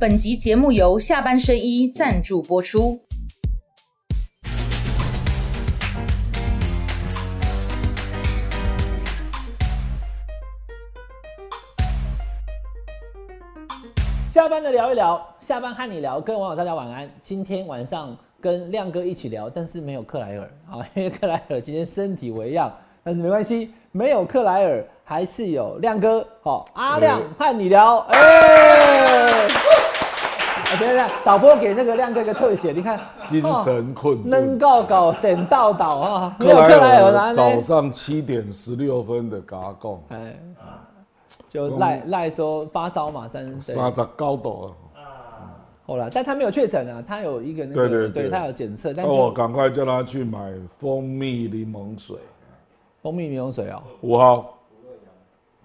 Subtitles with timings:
[0.00, 2.98] 本集节目由下半身衣赞助播出。
[14.26, 17.06] 下班的聊一聊，下班和你聊，各位网友大家晚安。
[17.20, 22.72] 今天晚上跟亮哥一起聊，但是没有克莱尔啊，因为克莱尔今天身体为恙，
[23.04, 26.26] 但是没关系，没有克莱尔还是有亮哥。
[26.40, 29.48] 好，阿亮和你聊，哎、哎
[30.78, 34.58] 等一下，导播给那个亮哥一个特写，你看，精神困能顿。
[34.58, 40.38] 够搞神道导啊，克克莱莱尔早上七点十六分的嘎贡，哎，
[41.48, 44.72] 就赖赖说发烧嘛，三对三十高度
[45.86, 48.30] 后来，但他没有确诊啊，他有一个那个，对对对。
[48.30, 52.16] 他有检测，但哦，我就赶快叫他去买蜂蜜柠檬水。
[53.02, 54.56] 蜂蜜柠檬水哦，五号，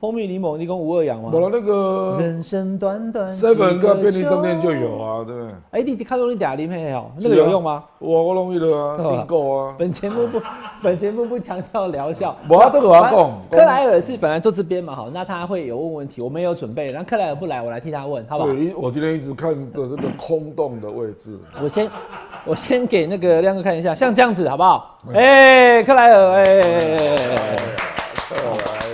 [0.06, 1.42] 蜂蜜柠檬，你跟吴二阳吗我？
[1.42, 5.02] 的那个人生短短 seven 个个便利商店就有。
[5.02, 5.36] 啊，对？
[5.72, 7.84] 哎，你看到你打零配哦，那个有用吗？
[7.98, 9.76] 我我容易的啊，哦订购啊。
[9.80, 10.40] 本节目不，
[10.84, 12.36] 本节目不强调疗效。
[12.48, 16.92] 我要这个我要讲克莱尔是本来坐这边嘛，好，那他会有问问题，我们也有准备。
[16.92, 18.54] 那克莱尔不来，我来替他问，好不好？
[18.54, 21.90] 对，我今天一直看着这个空洞的位置，我先，
[22.46, 25.00] 我先给那个亮哥看一下，像这样子好不好？
[25.12, 26.62] 哎、克莱尔，哎、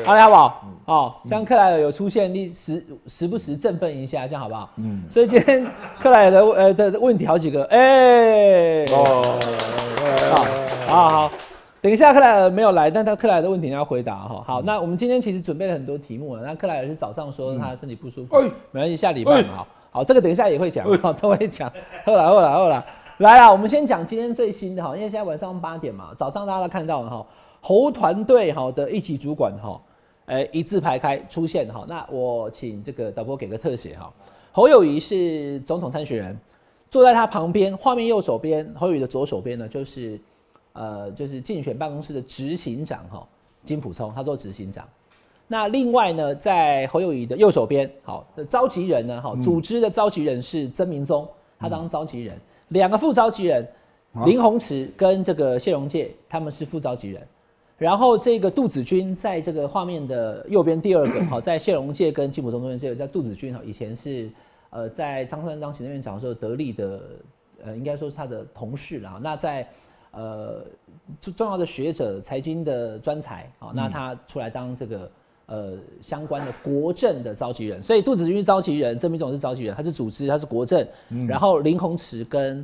[0.06, 0.62] 好嘞，好不好？
[0.86, 4.70] 好，像克莱尔有出现，你时时不时振奋一下，这样好不好？
[4.78, 5.04] 嗯。
[5.10, 5.66] 所以今天
[6.00, 9.40] 克莱尔的呃的的问题好几个，哎、哦，
[10.30, 10.46] 好，
[10.88, 11.32] 好好，
[11.82, 14.44] 等一下克莱尔没有来，但他克莱尔的问题你要回答哈。
[14.46, 16.44] 好，那我们今天其实准备了很多题目了。
[16.44, 19.58] 那克莱尔是早上说他身体不舒服，哎没关系，下礼拜嘛。
[19.58, 21.70] 好好，这个等一下也会讲哎，好，都会讲。
[22.06, 22.84] 后来，后来，后来，
[23.18, 27.26] 来啦，我们先讲今天最新的哈，因为现在晚上八点嘛，早上大家都看到了哈，
[27.60, 29.78] 侯团队哈的一级主管哈，
[30.32, 31.86] 哎，一字排开出现哈。
[31.90, 34.12] 那我请这个导播给个特写哈，
[34.54, 36.40] 侯友谊是总统参选人，
[36.90, 40.18] 坐在他旁边，画面右手边，侯友谊的左手边呢，就是
[40.72, 43.28] 呃，就是竞选办公室的执行长哈，
[43.66, 44.88] 金普聪，他做执行长。
[45.50, 51.28] 那另外呢，在侯友谊的右手边，好，召集人呢，哈，组织的召集人是曾明宗，
[51.60, 53.68] 他当召集人，两个副召集人，
[54.26, 57.28] 林鸿池跟这个谢荣介，他们是副召集人。
[57.82, 64.30] 然后这个杜子君在这个画面的右边第二个，好，在谢荣介跟金普中中间这个叫杜子君哈，以前是
[64.70, 67.02] 呃在张三当行政院长的时候得力的，
[67.64, 69.18] 呃应该说是他的同事啦。
[69.20, 69.68] 那在
[70.12, 70.64] 呃
[71.20, 75.12] 重重要的学者、财经的专才啊，那他出来当这个
[75.48, 80.88] 呃相关的国政的召集人，所以杜子君是召集人，郑明总是召集人，他是组织，他是国政，
[81.28, 82.64] 然后林鸿池跟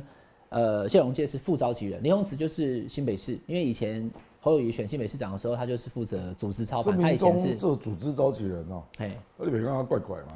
[0.50, 4.08] 呃谢荣介是副召集人，林鸿池就是新北市，因为以前
[4.48, 9.12] 侯友谊选新北市长的时候，他就是负责组织操这盘，他以前是做组织召集人哦，嘿。
[9.36, 10.32] 你别看他怪怪嘛。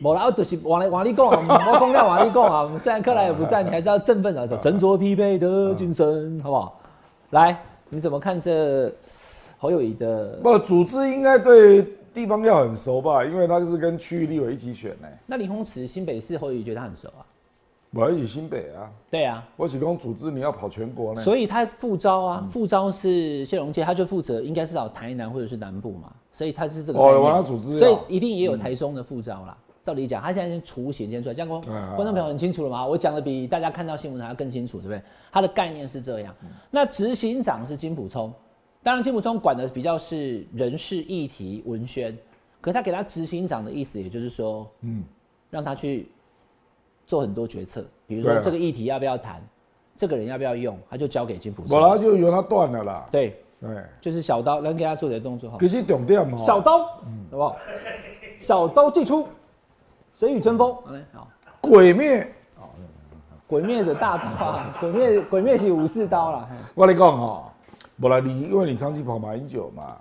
[0.00, 1.38] 无啦，我就是往来 往你讲啊，
[1.72, 2.78] 我讲了往你讲啊。
[2.78, 6.80] 虽然克莱也不在，你还是要振奋啊，振作疲惫的精神，好不好？
[7.30, 7.60] 来，
[7.90, 8.90] 你怎么看这
[9.58, 10.38] 侯友谊的？
[10.42, 15.08] 不，组织应该对地方要很熟吧，因为他是跟区域立委一起选呢。
[15.26, 17.20] 那林鸿池新北市侯友谊觉得他很熟啊？
[17.96, 21.22] 我一起新北啊，对啊，我只讲组织你要跑全国呢。
[21.22, 29.56] 所以他副招啊，副招是谢荣介，他就负责应该是找台南或者是南部嘛，所以他是这个哦我要组织啊所以一定也有台中的副招啦。
[29.82, 32.84] 照理讲，他现在先雏形先出来，这样观嗯观众朋友很清楚了吗？
[32.84, 35.00] 我讲的比大家看到新闻还要更清楚，对不对？
[35.30, 36.34] 他的概念是这样。
[36.72, 38.32] 那执行长是金普聪，
[38.82, 42.18] 当然金普聪管的比较是人事议题文宣，
[42.60, 45.04] 可他给他执行长的意思，也就是说，嗯，
[45.50, 46.08] 让他去
[47.06, 49.40] 做很多决策，比如说这个议题要不要谈，
[49.96, 52.02] 这个人要不要用，他就交给金普我啦聪。
[52.02, 53.06] 就由他断了啦。
[53.10, 55.68] 对，对，就是小刀，能给他做点动作哈可。
[55.68, 57.00] 是重点哦，小刀，好
[57.30, 57.56] 不好？
[58.40, 59.26] 小刀祭出，
[60.12, 60.76] 神与争锋？
[60.92, 61.28] 哎，好，
[61.60, 62.30] 鬼灭，
[63.46, 66.48] 鬼灭的大刀啊， 鬼灭鬼灭是武士刀啦。
[66.74, 67.52] 我跟你讲哈，
[68.00, 69.96] 不然你因为你长期跑马英九嘛，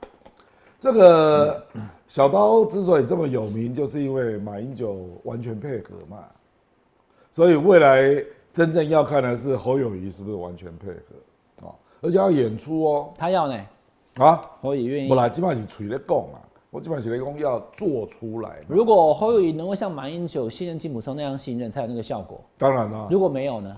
[0.79, 1.63] 这个
[2.07, 6.17] 小刀之所以这么有名，就是因为马英九完全配合嘛，
[7.35, 8.23] 所以未来
[8.53, 13.09] 真正要看的是侯友谊是不是完全配合啊，而且要演出哦。
[13.17, 13.59] 他要呢，
[14.13, 15.09] 啊，我也愿意。
[15.09, 15.15] 不。
[15.15, 16.39] 然基本上是嘴在讲啊，
[16.71, 22.39] 我基本上是在讲要做出来，如果侯友谊能够像马英九信任金普聪那样信任，才有那个效果。
[22.57, 23.75] 当然啦，如果没有呢，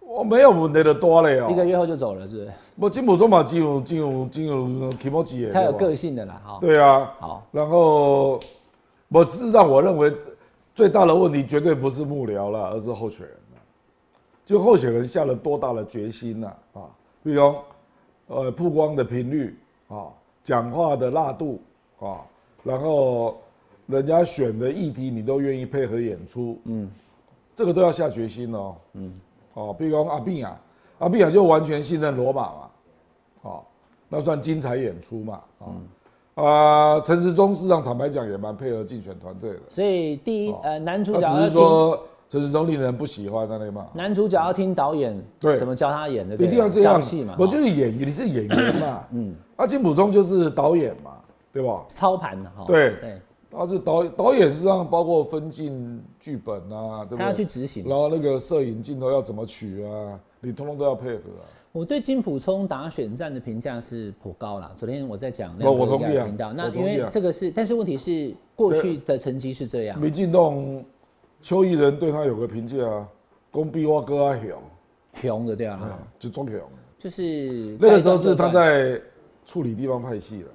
[0.00, 2.50] 我没有问题的多了哦，一个月后就走了，是不是？
[2.76, 6.58] 我金普中嘛，金融金融金融提莫吉的，他有个性的啦，哈。
[6.60, 8.38] 对啊，好，然后
[9.08, 10.12] 我事实上我认为
[10.74, 13.60] 最大的问题绝对不是幕僚了，而是候选人了。
[14.46, 16.82] 就候选人下了多大的决心呢啊
[17.22, 17.64] 比如说
[18.26, 19.56] 呃曝光的频率
[19.88, 20.08] 啊，
[20.42, 21.60] 讲话的辣度
[22.00, 22.20] 啊，
[22.64, 23.38] 然后
[23.86, 26.90] 人家选的议题你都愿意配合演出，嗯，
[27.54, 29.12] 这个都要下决心哦，嗯，
[29.54, 30.60] 哦，比如说阿碧啊，
[30.98, 32.70] 阿碧啊就完全信任罗马嘛，
[33.42, 33.64] 哦，
[34.08, 35.66] 那算精彩演出嘛，啊，
[36.42, 51.12] 啊，陈时中事实上坦白讲也蛮配合竞选团队的，所以第一呃男主角他只是说陈时中令人不喜欢那类嘛，男主角要听导演对怎么教他演的，一定要这样戏嘛，我就是演员，你是演员嘛，嗯， 啊，金普中就是导演嘛，
[51.52, 51.82] 对吧？
[51.88, 53.20] 操盘的哈，对对，
[53.50, 57.18] 他是导导演，实际上包括分镜、剧本啊，对不对？
[57.18, 61.44] 他要去执行然后那个摄影镜头要怎么取啊，你通通都要配合啊。
[61.72, 64.72] 我对金普聪打选战的评价是颇高啦。
[64.74, 70.84] 昨天我在讲，我我同意啊频道，那因为这个是，但是问题是过去的成绩是这样，民进党
[71.40, 73.08] 邱毅人对他有个评价啊，
[73.52, 74.60] 公比我哥啊雄，
[75.14, 76.58] 熊的对啊，啊就装雄。
[76.98, 79.00] 就是那个时候是他在
[79.46, 80.48] 处理地方派系了，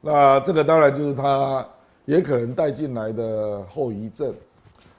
[0.00, 1.68] 那这个当然就是他
[2.06, 4.34] 也可能带进来的后遗症，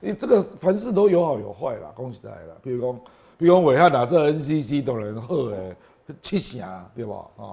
[0.02, 2.56] 因为这个凡事都有好有坏啦，恭喜来了。
[2.62, 3.00] 比如讲，
[3.38, 5.76] 比如讲伟汉拿这 NCC 当然好诶，
[6.22, 6.62] 七成
[6.96, 7.16] 对吧？
[7.38, 7.44] 啊，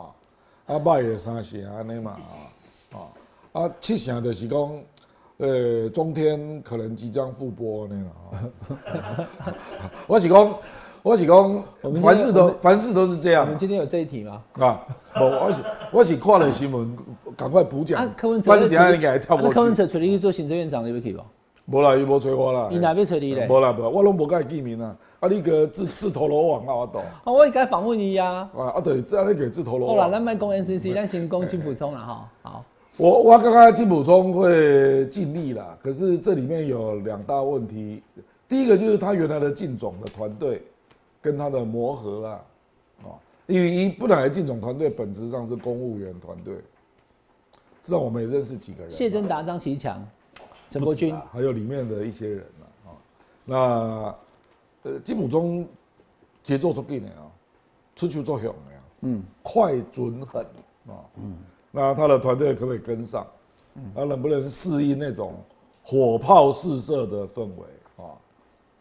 [0.66, 2.16] 啊歹的三成安尼嘛
[2.92, 2.98] 啊
[3.52, 4.70] 啊七成就是讲，
[5.38, 9.26] 呃，中天可能即将复播那个啊。
[10.06, 10.54] 我是讲，
[11.02, 11.64] 我是讲
[12.00, 13.58] 凡事都凡事都是这样你们。
[13.58, 14.42] 今天有这一题吗？
[14.60, 16.96] 啊，不，我是我是看了新闻，
[17.36, 18.00] 赶快补讲。
[18.00, 19.54] 啊，柯文哲你等下你给他跳过去。
[19.54, 21.22] 柯文哲除了去做行政院长，你要去不？
[21.66, 22.68] 无啦，伊无催我啦。
[22.72, 23.46] 伊哪边找你咧？
[23.48, 24.96] 无啦，无啦，我拢无甲伊见面啊。
[25.20, 27.02] 啊，你个自自投罗网啊，我懂。
[27.02, 28.48] 啊，我应该访问伊呀。
[28.56, 30.10] 啊，啊，对，这样你个自投罗好了，网。
[30.10, 32.28] 咱卖讲 NCC，咱先讲金普聪啦哈。
[32.42, 32.64] 好，
[32.96, 38.02] 我我刚刚金普聪会尽力啦，可是这里面有两大问题。
[38.48, 40.60] 第一个就是他原来的进总的团队
[41.22, 42.40] 跟他的磨合啦，
[43.04, 43.14] 啊，
[43.46, 46.56] 因为一本来进总团队本质上是公务员团队，
[47.80, 48.96] 至少我们也认识几个人嘛。
[48.96, 50.04] 谢珍达、张其强、
[50.72, 52.64] 陈国军还有里面的一些人啊。
[52.88, 52.90] 啊
[53.44, 54.14] 那
[54.84, 55.68] 呃，金普中
[56.42, 57.30] 节奏足紧的啊，
[57.94, 60.44] 出球作雄的啊，嗯，快准狠
[60.88, 61.36] 啊，嗯，
[61.70, 63.26] 那他的团队可不可以跟上？
[63.94, 65.34] 他能不能适应那种
[65.84, 68.18] 火炮四射的氛围啊？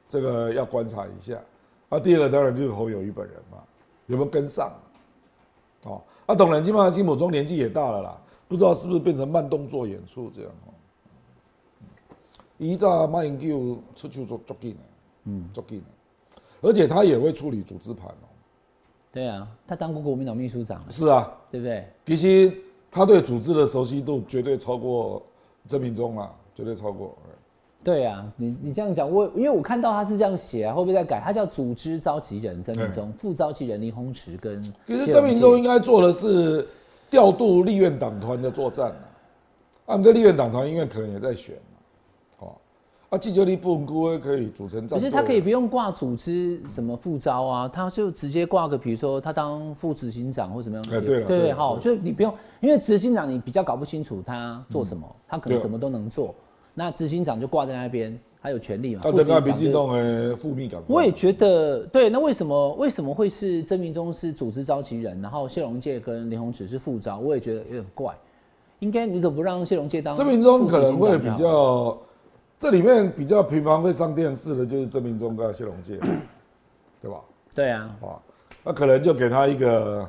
[0.09, 1.39] 这个要观察一下。
[1.87, 3.57] 那、第二个当然就是侯友谊本人嘛，
[4.07, 4.71] 有没有跟上？
[5.83, 10.51] 哦，那、董然基本上金普中年纪也大了啦，不知道是不是变成慢动作演出这样
[12.61, 12.65] 哦。
[12.65, 14.77] 依照马英九出去做足紧的，
[15.25, 18.27] 嗯，足紧的，而且他也会处理组织盘哦。
[19.11, 21.85] 对啊，他当过国民党秘书长，是啊，对不对？
[22.05, 22.53] 其实
[22.89, 25.21] 他对组织的熟悉度绝对超过
[25.67, 27.17] 曾明忠啊，绝对超过。
[27.83, 31.19] 对啊，你你这样讲，我因为我看到他是这样写啊，会不会再改？
[31.19, 36.67] 他叫组织召集人曾明忠，副召集人林鸿池跟其实谢龙介曾明忠应该做的是
[37.09, 39.03] 调度立院党团的作战啊，
[39.87, 41.55] 啊，我们立院党团因为可能也在选
[43.11, 50.85] 啊，记者力不稳固可以组成战队，可是他可以不用挂组织什么副招啊，他就直接挂个，比如说他当副执行长或怎么样。
[50.87, 56.33] 哎对了对对了好，就你不用，因为执行长你比较搞不清楚他做什么，他可能什么都能做，
[56.73, 59.01] 那执行长就挂在那边，他有权利嘛。
[59.03, 60.81] 啊，副等到执行长就民进党的副秘感。
[60.87, 67.19] 我也觉得对，那为什么为什么会是曾明忠是组织召集人，然后谢龙介跟林鸿池是副招？
[67.19, 68.15] 我也觉得有点怪。
[68.79, 70.15] 应该你怎么不让谢龙介当？
[70.15, 71.97] 曾明忠可能会比，较，
[72.61, 75.97] 这里面比较频繁会上电视的就是郑明忠跟谢龙介，
[77.01, 77.19] 对吧？
[77.55, 77.97] 对啊。
[77.99, 78.21] 啊，
[78.63, 80.07] 那可能就给他一个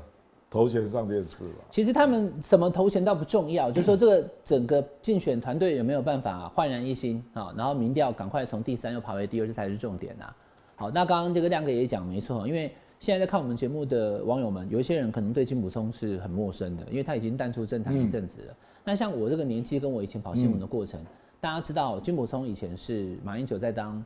[0.50, 1.64] 头衔上电视吧。
[1.71, 7.54] 其实他们什么头衔倒不重要，就是说这个整个竞选团队有没有办法 焕然一新啊？
[7.56, 10.37] 然后民调赶快从第三又爬回第二，这才是重点啊。
[10.76, 18.54] 好，那刚刚这个亮哥也讲没错，因为现在在看我们节目的网友们，有一些人可能对金普聪是很陌生的，因为他已经淡出政坛一阵子了。
[18.85, 21.00] 那像我这个年纪，跟我以前跑新闻的过程，
[21.42, 24.00] 大家知道金普聪以前是马英九在当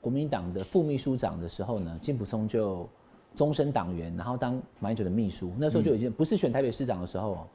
[0.00, 2.84] 国民党的副秘书长的时候呢，金普聪就
[3.32, 7.46] 终身党员，然后当马英九的秘书，那时候就已经不是选台北市长的时候哦，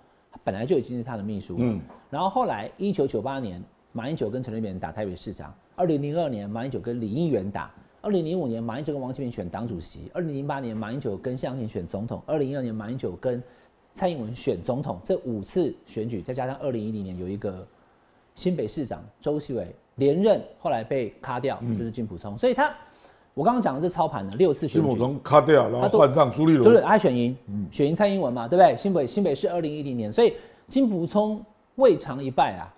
[0.42, 1.58] 本来就已经是他的秘书。
[1.60, 3.62] 嗯然后后来一九九八年，
[3.92, 13.44] 马英九跟陈水扁打台北市长；二零零二年，马英九跟李应元打；二零零五年，马英九跟王金平选党主席；二零零八年，马英九跟谢长廷选总统；二零一二年，马英九跟
[13.92, 14.98] 蔡英文选总统。
[15.04, 17.68] 这五次选举，再加上二零一零年有一个
[18.36, 22.38] 新北市长周锡伟连任，后来被卡掉，就是金普聪。
[22.38, 22.72] 所以他，
[23.34, 27.36] 我刚刚讲的这操盘的六次选举，金普忠卡掉，然后换上朱立伦就是伦，他选赢，
[27.72, 28.78] 选赢蔡英文嘛，对不对？
[28.78, 30.34] 新北新北市二零一零年，所以
[30.68, 31.44] 金普聪
[31.76, 32.72] 未尝一败啊。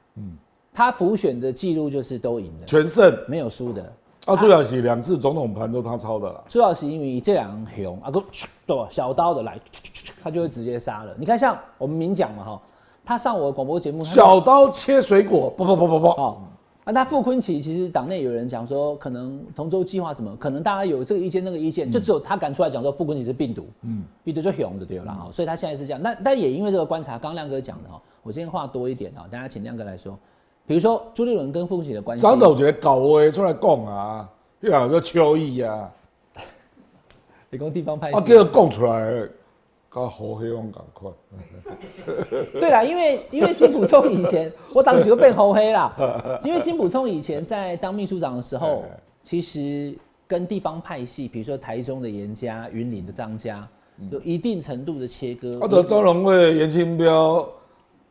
[0.73, 3.17] 他浮选的记录就是都赢的，全胜。
[3.27, 3.81] 没有输的。
[4.25, 6.43] 啊，朱小喜两次总统盘都他抄的啦。
[6.47, 8.23] 主要是因为这两熊啊个
[8.67, 8.87] 对？
[8.91, 9.59] 小刀的来，
[10.21, 11.15] 他就会直接杀了。
[11.17, 12.61] 你看，像我们明讲嘛哈，
[13.07, 16.37] 他上我的广播节目，小刀切水果，不不不不不，哦，
[16.83, 26.01] 那他傅昆奇其实党内有人讲说，可能同舟计划什么，可能大家有这个意见那个意见，就只有他敢出来讲说傅昆奇是病毒，嗯，病毒就雄的对了哈，所以他现在是这样。
[26.01, 30.19] 那但也因为这个观察，刚刚亮哥讲的哈，我今天话多一点哈，大家请亮哥来说，
[30.65, 34.29] 比如说朱立伦跟傅昆奇的关系，长头一个搞话出来讲啊，
[34.61, 35.89] 迄两个叫秋意啊，
[37.51, 38.17] 理工地方派系。
[38.17, 39.29] 啊，叫他讲出来，
[39.89, 41.09] 跟胡黑龙赶快，
[42.59, 46.39] 对啦，因为因为金普聪以前， 我当时就变红黑啦。
[46.43, 53.67] 因为金普聪以前在当秘书长的时候哎，其实跟地方派系，比如说台中的严家、云林的张家，
[54.11, 55.59] 有一定程度的切割。
[55.61, 57.47] 啊，得张荣惠、严清标，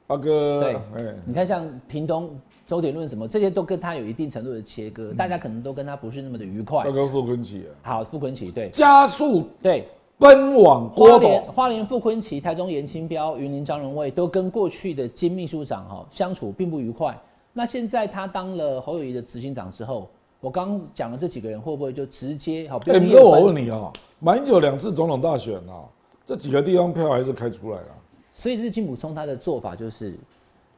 [0.08, 2.30] 阿哥，对哎，你看像屏东
[2.66, 5.16] 周点论什么，这些都跟他有一定程度的切割，嗯。
[5.16, 6.82] 大家可能都跟他不是那么的愉快。
[6.84, 8.70] 他跟傅昆萁啊，好，傅昆奇对。
[8.70, 9.48] 加速。
[9.62, 9.86] 对，
[10.18, 17.16] 奔往花郭董，莲花莲傅昆奇、台中严清标、云林张荣卫都跟过去的金秘书长哈相处并不愉快。
[17.52, 20.08] 那现在他当了侯友谊的执行长之后，
[20.40, 22.78] 我刚刚讲的这几个人会不会就直接好？
[22.78, 25.84] 不哎，用不过我问你啊，马英九两次总统大选啊，
[26.24, 27.88] 这几个地方票还是开出来了。
[28.32, 30.14] 所以这是金普聪他的做法就是，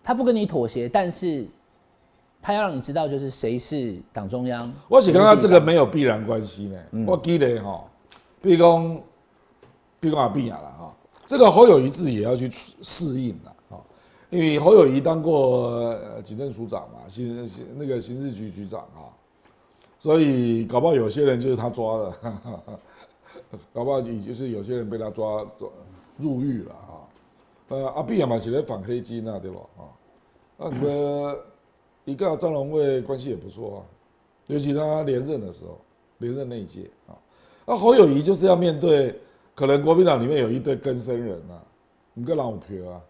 [0.03, 1.47] 他不跟你妥协，但是
[2.41, 4.73] 他要让你知道就是谁是党中央。
[4.89, 6.79] 我是刚刚这个没有必然关系呢。
[6.93, 7.85] 嗯我记得哈，
[8.41, 9.01] 比如讲，
[10.01, 12.49] 比如讲阿碧亚了哈，这个侯友谊自己也要去
[12.83, 13.81] 适应了啊，
[14.31, 19.11] 因为侯友谊当过呃警政署长嘛，刑刑那个刑事局局长啊，
[19.99, 22.13] 所以搞不好有些人就是他抓的，
[23.73, 25.69] 搞不好也就是有些人被他抓抓
[26.17, 26.95] 入狱了啊。
[27.69, 29.61] 呃，阿碧亚嘛，写在反黑金啊，对吧？
[29.77, 29.85] 啊，
[30.57, 31.45] 那个
[32.07, 33.79] 一个张荣惠关系也不错啊。
[34.47, 35.79] 尤其他连任的时候，
[36.17, 37.13] 连任那一届啊，
[37.67, 39.21] 那侯友谊就是要面对
[39.59, 41.59] 可能国民党里面有一堆根生人啊，
[42.15, 43.01] 你跟老票啊，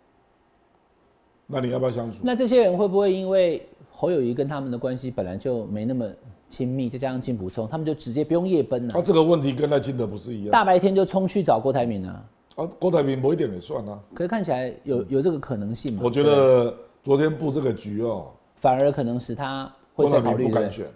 [1.46, 2.20] 那你要不要相处？
[2.22, 6.10] 那这些人会不会因为侯友谊跟他们的关系本来就没那么
[6.48, 12.24] 亲密，再加上金普聪，他们就直接不用夜奔了、啊，这个问题跟赖清德不是一样大白天就冲去找郭台铭啊？
[12.56, 12.64] 啊？
[12.78, 14.00] 郭台铭某一点也算啊。
[14.14, 16.00] 可是看起来有有这个可能性嘛？
[16.02, 20.86] 我觉得昨天布这个局哦，反而可能使他会再考虑，不敢选，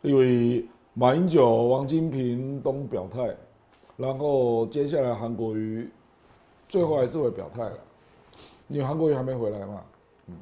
[0.00, 3.36] 因为马英九、王金平都表态，
[4.02, 5.88] 然后接下来韩国瑜
[6.68, 7.78] 最后还是会表态了，
[8.66, 9.80] 因为韩国瑜还没回来嘛，
[10.26, 10.34] 嗯，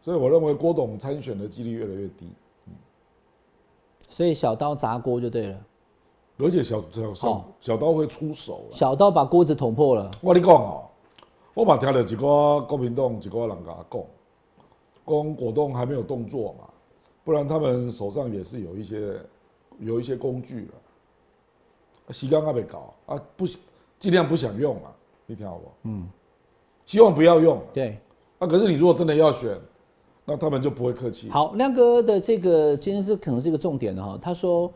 [0.00, 2.30] 所以我认为郭董参选的几率越来越低，
[4.08, 5.58] 所以小刀砸锅就对了，
[6.38, 7.44] 而且小小小哦。
[7.60, 8.72] 小刀会出手了。
[8.72, 10.10] 小刀把锅子捅破了。
[10.22, 10.86] 我跟你讲哦，
[11.52, 14.02] 我嘛听了一个国民党一个人甲我讲，
[15.06, 16.64] 讲果冻还没有动作嘛，
[17.22, 19.20] 不然他们手上也是有一些
[19.78, 20.72] 有一些工具了，
[22.10, 23.46] 时间还没搞啊，不
[23.98, 24.92] 尽量不想用啊，
[25.26, 25.64] 你听好不？
[25.84, 26.08] 嗯，
[26.84, 27.98] 希望不要用对，
[28.38, 28.46] 啊。
[28.46, 29.58] 可是你如果真的要选，
[30.24, 31.30] 那他们就不会客气。
[31.30, 34.18] 好，亮哥的这个今天是可能是一个重点的哈。
[34.20, 34.72] 他说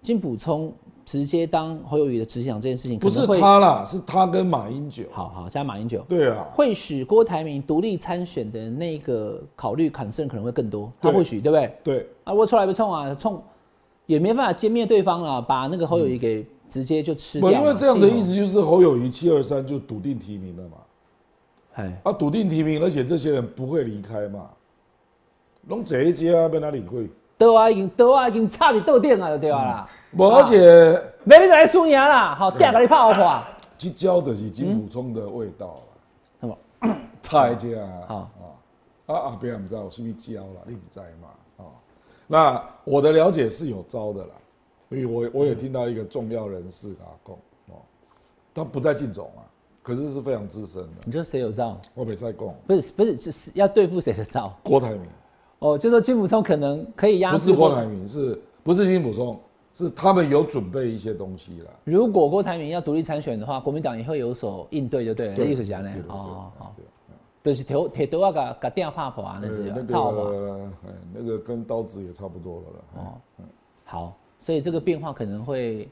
[0.00, 0.72] 金补充
[1.04, 5.04] 直接当侯友谊的执行长这件事情，不是他啦，是他跟马英九。
[5.12, 10.92] 好好加马英九，对啊，会使郭台铭独立参选的那个考虑 concern 可能会更多。
[11.00, 11.78] 他或许对不对？
[11.84, 13.42] 对，啊，我出来不冲啊，冲
[14.12, 20.76] 也没办法歼灭对方了，把那个侯友谊给直接就吃掉不，因为这样的意，思就是侯友谊七二三就笃定提名了嘛。
[21.74, 24.50] 哎，啊，笃定提名，而且这些人不会离开嘛，
[25.68, 27.08] 拢这一家被哪理会？
[27.38, 29.88] 德啊已经德啊已经差你斗电了，就对吧啦？
[30.14, 33.42] 不，而且没你来输赢啦，好，第二个你炮火。
[33.78, 35.80] 去教的是金普冲的味道
[36.40, 37.68] 什么啦，差一家
[38.06, 38.30] 好啊
[39.06, 39.38] 啊啊！
[39.40, 41.41] 别人不知道我是不是教啦，你不知嘛啊？
[42.26, 44.30] 那我的了解是有招的啦，
[44.88, 47.36] 所以我我也听到一个重要人士跟他讲
[47.68, 47.80] 哦，
[48.54, 49.42] 他不在进总啊，
[49.82, 51.78] 可是是非常资深的，你说谁有招？
[51.94, 54.52] 我没在供不是不是，就是要对付谁的招？
[54.62, 55.06] 郭台铭，
[55.58, 59.38] 哦，就说金普聪可能可以压制不是郭台铭，是不是金补充？
[59.74, 61.70] 是他们有准备一些东西啦。
[61.84, 65.34] 如果郭台铭要独立参选的话，国民党也会有所应对，就对了。
[65.34, 66.84] 对艺术家呢哦哦，对
[67.42, 70.30] 就是铁铁刀啊，甲甲电拍破啊，那个操嘛。
[70.30, 72.78] 个，哎，那个跟刀子也差不多了啦。
[72.96, 73.44] 哦，
[73.84, 75.88] 好，所以这个变化可能会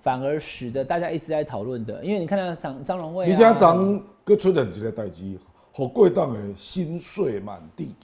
[0.00, 5.38] 反而使得大家一直在讨论的，因为你看到张张荣卫、啊，你现在张搁出人一个代志，
[5.72, 7.94] 好贵党的心碎满地。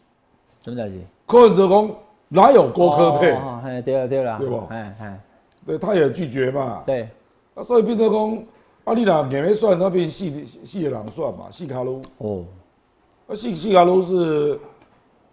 [0.63, 1.01] 什么代志？
[1.27, 1.91] 柯文哲讲
[2.29, 3.33] 哪有郭科配？
[3.33, 5.21] 哦，哎，对了对了，对吧哎哎，
[5.65, 6.83] 对，他也拒绝嘛。
[6.85, 7.09] 对，
[7.55, 8.37] 啊，所以变成讲，
[8.85, 12.03] 啊，你若硬要算，那边四四个人算嘛，四卡路。
[12.19, 12.45] 哦，
[13.27, 14.59] 啊，西西卡都是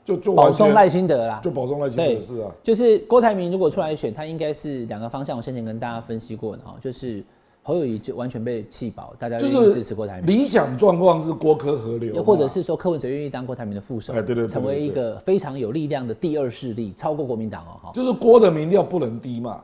[0.05, 2.51] 就就保送赖清德啦，就保送赖清对德是啊。
[2.63, 5.37] 就是郭台铭如果出来选，他应该是两个方向。
[5.37, 7.23] 我先前跟大家分析过的哈，就是
[7.61, 10.25] 侯友谊就完全被气饱，大家就愿意支持郭台铭。
[10.25, 17.91] 理想状况是郭科合流，又或者是说柯文哲愿意当郭台铭的副手，哎对对对成为一个非常有力量的第二势力，超过国民党哦，哈。
[17.93, 19.61] 就是郭的民调不能低嘛，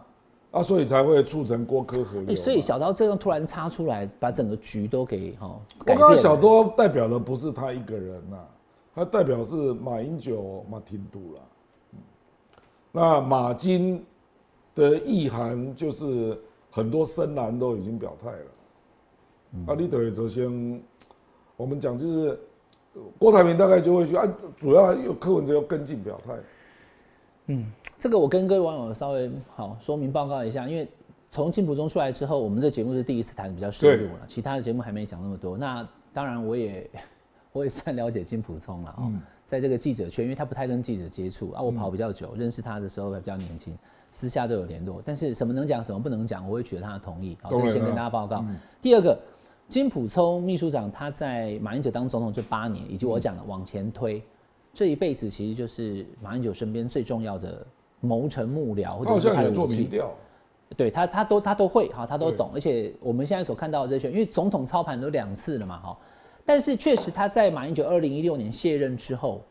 [0.56, 5.62] 啊，所以才会促成郭科合流所以小刀这样突然插出来，把整个局都给哈我。
[5.84, 8.38] 刚刚小刀代表的不是他一个人呐、
[8.96, 11.42] 他代表是马英九、马廷都了。
[11.92, 12.00] 嗯
[12.94, 14.02] 那马金
[14.74, 16.40] 的意涵就是
[16.72, 19.74] 很多深蓝都已经表态了。
[19.74, 20.82] 啊，你等于首先，
[21.58, 22.40] 我们讲就是
[23.20, 27.58] 郭台铭大概就会去啊，主要有柯文哲要跟进表态。
[28.06, 30.88] 这个我跟各位网友稍微好说明报告一下，因为
[31.28, 35.58] 从金普中出来之后，我们这节目是第一次谈比较深入了，其他的节目还没讲那么多。
[35.58, 36.88] 那当然我也
[37.52, 39.12] 我也算了解金普聪了哦，
[39.44, 43.76] 在这个记者圈，因为他不太跟记者接触啊，我跑比较久，认识他的时候还比较年轻，
[44.12, 47.36] 私下都有联络，但是什么能讲，什么不能讲，我会取得他的同意。
[47.42, 48.46] 好，这个先跟大家报告。
[48.84, 49.20] 第二个，
[49.68, 54.22] 金普聪秘书长他在马英九当总统这八年，以及我讲的往前推，
[54.76, 57.66] 这一辈子其实就是马英九身边最重要的
[58.06, 59.90] 谋臣幕僚，或者是做武器。
[60.76, 65.98] 对他，他都他都会，哈，他都懂，而且我们现在所看到的这些，因为总统操盘都两次了嘛，哈，
[66.44, 69.42] 但是确实他在马英九二零一六年卸任之后，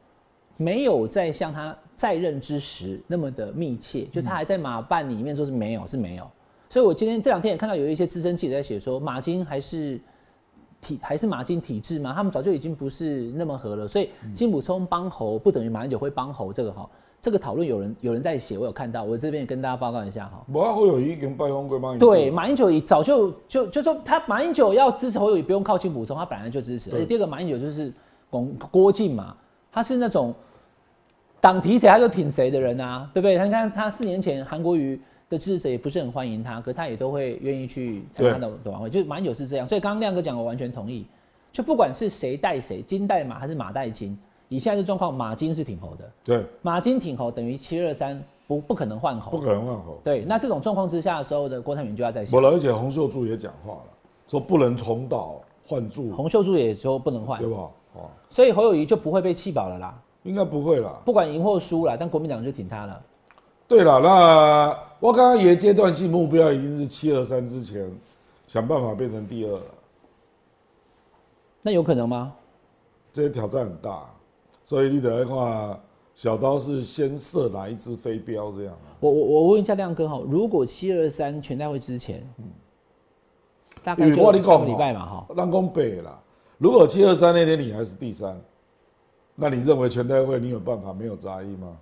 [0.57, 6.29] 没有再像他在任之时那么的密切，就他还在马办里面说是没有，是没有，
[6.69, 10.01] 所以我今天这两天也看到有一些资深记者在写说，马金还是
[10.81, 16.91] 体还是马金体制嘛，他们早就已经不是那么合了，所以金普聪帮侯不等于马英九会帮侯，这个哈，
[17.25, 20.45] 这个讨论有人有人在写，我有看到，我这边也跟大家报告一下哈。
[20.53, 26.91] 我会有已经拜访过马英九对，马英九也早就就就说他马英九要支持侯友宜，不用靠金补充，他本来就支持。
[26.91, 27.91] 而对且第二个，马英九就是
[28.29, 29.35] 郭郭靖嘛，
[29.73, 30.35] 他是那种
[31.41, 33.39] 党提谁他就挺谁的人啊，对不对？
[33.39, 35.01] 他你看他四年前韩国瑜
[35.31, 39.67] 的支持者也不是很欢迎他，可他也都会愿意去参加他的董晚会，就是马英九是这样。
[39.67, 41.07] 所以刚刚亮哥讲，我完全同意。
[41.55, 44.15] 就不管是谁带谁，金带马还是马带金，
[44.55, 49.99] 以现在的状况，马金是挺猴的，对，马金挺猴等于七二三不不可能换猴，不可能换猴。
[50.05, 53.91] 对，那这种状况之下的时候的郭台铭就要在想我，了，而且洪秀柱也讲话了，
[54.29, 57.57] 说不能重蹈换柱，洪秀柱也说不能换对，吧？
[57.95, 60.01] 哦，所以侯友谊就不会被气饱了啦。
[60.23, 61.01] 应该不会啦。
[61.05, 63.03] 不管赢或输啦，但国民党就挺他了。
[63.67, 67.91] 对了，那我刚刚也阶段性目标已经是七二三之前，
[68.47, 69.63] 想办法变成第二了，
[71.61, 72.33] 那有可能吗？
[73.13, 74.05] 这些挑战很大，
[74.65, 75.81] 所以你得看
[76.15, 78.97] 小刀是先射哪一支飞镖这样啊？
[78.99, 82.27] 我我我问一下亮哥哈，如果七二三全代会之前，
[83.83, 86.19] 大概就上个礼拜嘛哈，让公北啦。
[86.57, 88.41] 如果七二三那天你还是第三，
[89.35, 91.77] 那你认为全代会你有办法没有杂音吗？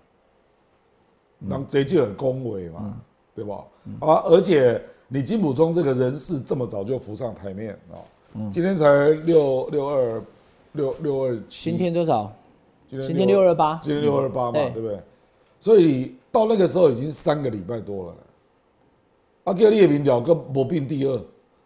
[1.39, 3.01] 那这就很恭维嘛，
[3.35, 3.65] 对吧？
[4.01, 8.01] 啊，而且你金普中这个人事这么早就浮上台面啊、
[8.51, 10.23] 今天才六六二
[10.73, 12.33] 六六二七，今天多少？
[12.93, 15.01] 今今天六二八，今天六二八嘛，对对不对？
[15.59, 18.17] 所以到那个时候已经三个礼拜多了了。
[19.45, 21.17] 啊，叫你的民调跟无变第二，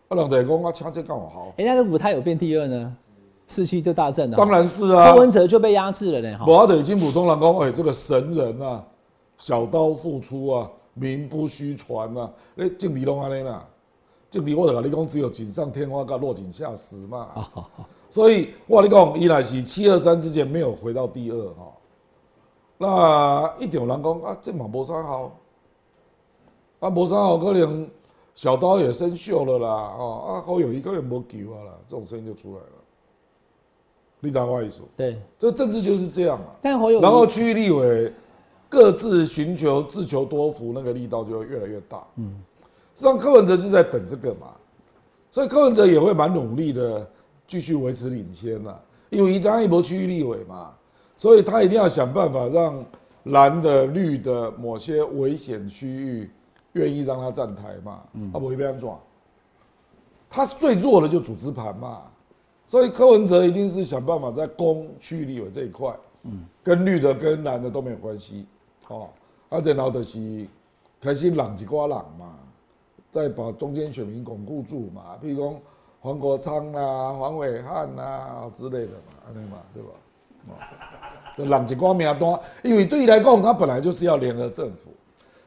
[0.09, 1.53] 啊，人就讲啊，抢这干我好。
[1.57, 2.97] 哎，那如果他有变第二呢？
[3.49, 4.37] 士气就大振了。
[4.37, 6.45] 当然是啊柯，文哲就被压制了呢哈。
[6.49, 8.85] 我得金普中人讲，哎，这个神人啊，
[9.37, 13.65] 小刀复出啊，名不虚传啊，你政治拢安尼啦，
[14.31, 17.29] 政治我就跟你讲，只有锦上添花，跟落井下石嘛。
[18.16, 21.70] 所以我跟你讲，伊若是七二三之前没有回到第二哈，
[22.79, 25.38] 那一定有人讲啊，这嘛无啥好，
[26.79, 27.87] 啊无啥好，可能
[28.35, 32.68] 小刀也生锈了啦，哦啊好友谊可能无救啊啦，这种声音就出来了。
[34.20, 34.81] 你知道我意思？
[34.96, 36.46] 对，这政治就是这样嘛。
[36.62, 38.11] 但侯友然后区域立委
[38.66, 42.02] 各自寻求自求多福，那个力道就会越来越大。
[42.16, 42.35] 嗯，
[42.94, 44.55] 实际上柯文哲就在等这个嘛，
[45.31, 47.07] 所以柯文哲也会蛮努力的
[47.47, 48.81] 继续维持领先啦。
[49.11, 50.75] 因为一张一博区域立委嘛，
[51.17, 52.85] 所以他一定要想办法让
[53.25, 56.31] 蓝的、绿的某些危险区域
[56.73, 58.03] 愿意让他站台嘛。
[58.15, 58.99] 嗯，他不会被安抓。
[60.29, 62.03] 他最弱的就组织盘嘛，
[62.67, 65.95] 所以柯文哲一定是想办法在攻区域立委这一块。
[66.65, 68.49] 跟绿的跟蓝的都没有关系，
[68.89, 69.09] 哦，
[69.49, 70.45] 啊，然后就是
[71.01, 72.35] 开始让一寡人嘛，
[73.13, 75.61] 再把中间选民巩固住嘛，譬如讲
[76.07, 79.88] 黄国昌啦、黄伟汉啦之类的嘛，安尼嘛，对吧？
[80.47, 80.55] 哦，
[81.37, 84.92] 就让一寡名单，因为对于来讲，他本来就是要联合政府，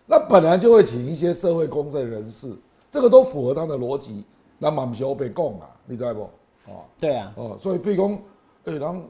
[0.06, 2.54] 那本来就会请一些社会公正人士，
[2.91, 4.26] 这个都符合他的逻辑，
[4.58, 6.24] 那嘛不是被供啊，你知道不？
[6.65, 6.84] 哦。
[7.00, 8.19] 对啊，哦，所以譬如讲，
[8.65, 9.04] 诶、人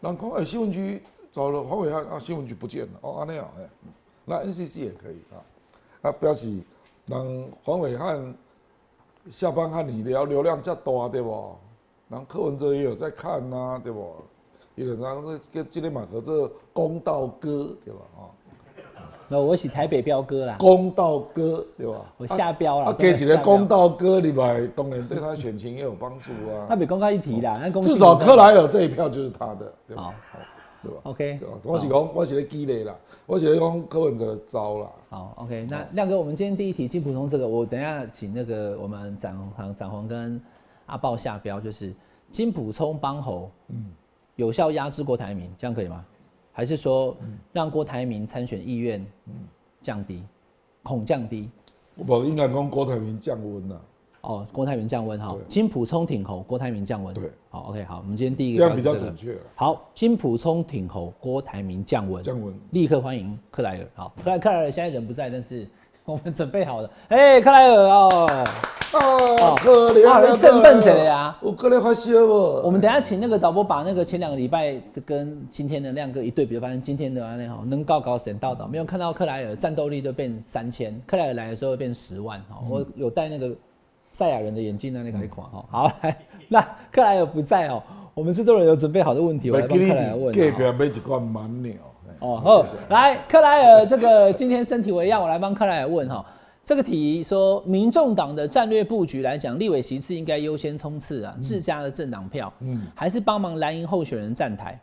[0.00, 3.68] 人讲，诶、新闻局找了黄伟汉啊，新闻局不见了，哦，安尼啊，哎，
[4.24, 5.36] 那 NCC 也可以啊，
[6.08, 6.50] 啊，表示
[7.04, 7.22] 让
[7.62, 8.34] 黄伟汉
[9.30, 11.56] 下班看你聊流量较大对不？
[12.08, 14.14] 然后柯文哲也有在看呐、对不？
[14.76, 18.00] 有人然后这今天马和这公道哥对吧？
[18.16, 18.20] 啊，
[19.26, 21.94] 那我是台北彪哥啦，公道哥对吧？
[22.18, 26.76] 我下标啦啊，给几个公道哥里边，当然对他选情也有帮助啊他。
[26.76, 30.02] 比公开一提啦，那公至少克莱尔这一票就是他的，对吧？
[30.30, 30.38] 好
[30.82, 34.92] 对吧？，OK，我是讲，我是咧积累啦，我是咧讲柯文哲的招啦。
[35.16, 40.38] 好，OK，那亮哥，我们今天第一题金普通这个，我等一下请那个我们展黄展黄跟
[40.84, 41.90] 阿豹下标，就是
[42.30, 43.86] 金普聪帮侯，嗯，
[44.34, 46.04] 有效压制郭台铭，这样可以吗？
[46.52, 47.16] 还是说
[47.50, 49.06] 让郭台铭参选意愿
[49.80, 50.22] 降低，
[50.82, 51.48] 恐降低？
[52.06, 53.80] 我应该讲郭台铭降温啦，
[54.26, 57.14] 哦，郭台铭降温哈，金普冲挺侯，郭台铭降温。
[57.14, 59.38] 对，好，OK，好，我们今天第一个这样比较准确啦。
[59.54, 63.86] 好，金普冲挺侯，郭台铭降温，降温立刻欢迎克莱尔。
[63.94, 65.64] 好，克莱克莱尔现在人不在，但是
[66.04, 66.90] 我们准备好了。
[67.06, 72.32] 哎、克莱尔哦，啊，可怜啊，哇你振奋起来啊我可能发烧不？
[72.64, 82.58] 我们等一下请那个导播把那个前两个礼拜跟今天的亮哥一对比，就发现今天的那好能高高神到到，没有看到克莱尔战斗力都变三千，克莱尔来的时候变十万哈。
[82.64, 83.54] 嗯我有带那个
[84.10, 85.64] 赛亚人的眼镜那那款哈。
[85.70, 87.82] 好，来， 那克莱尔不在哦，
[88.14, 90.34] 我们制作人有准备好的问题，我来帮克莱尔问。
[90.34, 91.72] 隔哦壁买一罐蛮鸟。
[92.20, 96.24] 哦，好，来，克莱尔，这个今天身体为样，我来帮克莱尔问哈。
[96.64, 104.80] 这个题说，民众党的战略布局来讲，立委席次应该优先冲刺啊，自家的政党票，嗯，还是帮忙蓝营候选人站台。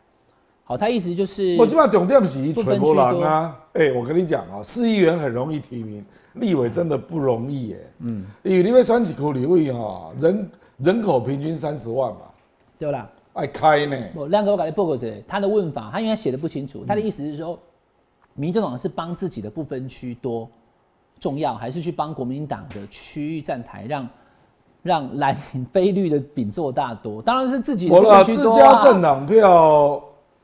[0.62, 3.60] 好，他意思就是，我基本上重点是不分区多人啊。
[3.74, 6.02] 哎，我跟你讲啊，市议员很容易提名，
[6.34, 7.90] 立委真的不容易耶。
[7.98, 12.20] 嗯，因为你要选一区立委哈，人人口平均三十万嘛，
[12.78, 13.08] 对啦。
[13.32, 13.96] 爱开呢。
[14.14, 16.84] 我亮哥，我给你报告这个他的问法，他应该写的不清楚。
[16.86, 17.58] 他的意思是说，
[18.34, 20.48] 民进党是帮自己的不分区多
[21.18, 24.08] 重要，还是去帮国民党的区域站台，让
[24.84, 25.36] 让蓝
[25.72, 27.20] 非绿的饼做大多？
[27.20, 28.80] 当然是自己的我不了自家。
[28.84, 30.00] 政党票，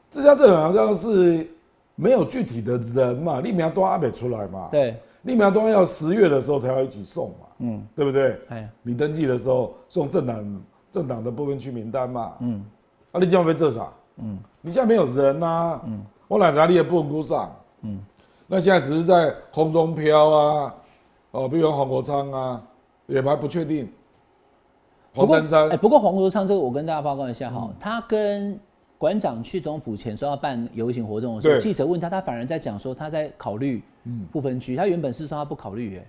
[0.09, 1.48] 自家政党好像是
[1.94, 8.40] 没有具体的人嘛，立苗端还没出来嘛。，对，立苗都要十月的时候才要一起送嘛，嗯，对不对？
[8.48, 12.64] 哎，你登记的时候送政党政党的部分区名单嘛，嗯，
[13.12, 13.88] 啊，你今晚被这啥？
[14.16, 17.98] 嗯，你现在没有人呐、嗯，我哪知你也不能上，嗯，
[18.46, 20.74] 那现在只是在空中飘啊，
[21.30, 22.62] 哦，比如黄国昌啊，
[23.06, 23.90] 也还不确定，
[25.14, 25.68] 黄珊珊。
[25.70, 28.59] 哎，不过黄国昌这个我跟大家报告一下哈，他跟
[29.00, 33.82] 馆长去总府前说要办游行活动的时候，对记者问他，他反而在讲说他在考虑
[34.30, 36.04] 不分区，他原本是说他不考虑，哎，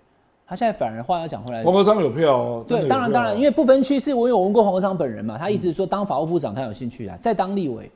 [0.45, 7.89] 他现在反而话要讲回来黄，国昌有票哦，对，当然当然，因为不分区是我有问过黄国昌本人嘛，他意思是说当法务部长他有兴趣啊，再当立委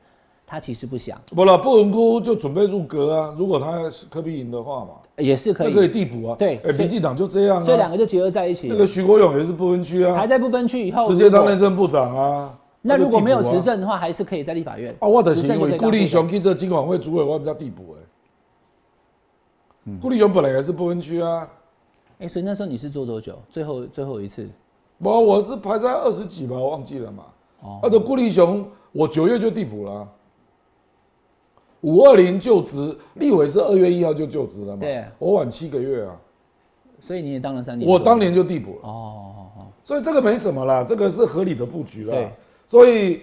[0.48, 3.36] 他其实不想，不了，不文窟就准备入阁啊。
[3.38, 6.36] 如果他是柯碧赢的话嘛，也是可以，那可以递补啊。
[6.36, 7.62] 哎，对所以民进党就这样啊。
[7.62, 8.74] 所以两个就结合在一起了。
[8.74, 12.58] 那个徐国勇也是不分区啊还，在不分区以后，直接当内政部长啊。
[12.88, 18.04] 那如果没有执政的话，还是可以在立法院啊，我的行为，顾立雄去这金管会主委，我比较地补哎。
[19.86, 21.50] 嗯顾立雄本来也是不分区啊，
[22.20, 23.40] 哎、所以那时候你是做多久？
[23.50, 24.48] 最后最后一次
[25.00, 27.24] 不我是排在二十几吧，我忘记了嘛。
[27.62, 30.08] 哦而且顾立雄，我九月就递补了啊。
[31.82, 34.82] 五二零就职，立委是二月一号就就职了嘛？
[34.82, 36.16] 对我晚七个月啊，
[37.00, 37.90] 所以你也当了三年。
[37.90, 38.80] 我当年就递补了。
[38.84, 42.32] 哦哦哦，所以这个没什么啦，这个是合理的布局啦对。
[42.68, 43.22] 所以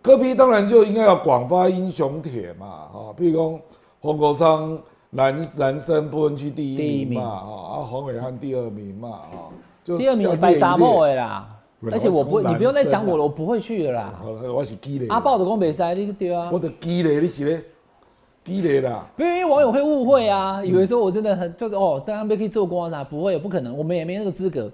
[0.00, 3.60] 柯批当然就应该要广发英雄帖嘛，啊，譬如说
[4.00, 4.78] 黄国昌
[5.10, 9.48] 男男生不分区第第一名嘛，啊，啊黄伟汉第二名嘛，啊，
[9.84, 11.48] 就第二名白杂莫列一列的啦。
[11.90, 14.14] 而且我不，你不用再讲我了，我不会去的啦。
[14.22, 15.08] 好了，我是积累。
[15.08, 16.56] 阿豹的公北塞，你对啊我。
[16.56, 17.60] 的积累，你是嘞
[18.44, 19.04] 积累啦。
[19.18, 24.70] 因为网友会误会嗯啊，以为说我真的很就是哦，当然被可以做官啊，不会，不可能，我们也没那个资格。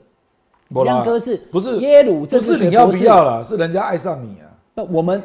[0.68, 4.46] 没啦亮哥是不是耶鲁不是你要不要啦，是人家爱上你啊。
[4.74, 5.22] 不，我们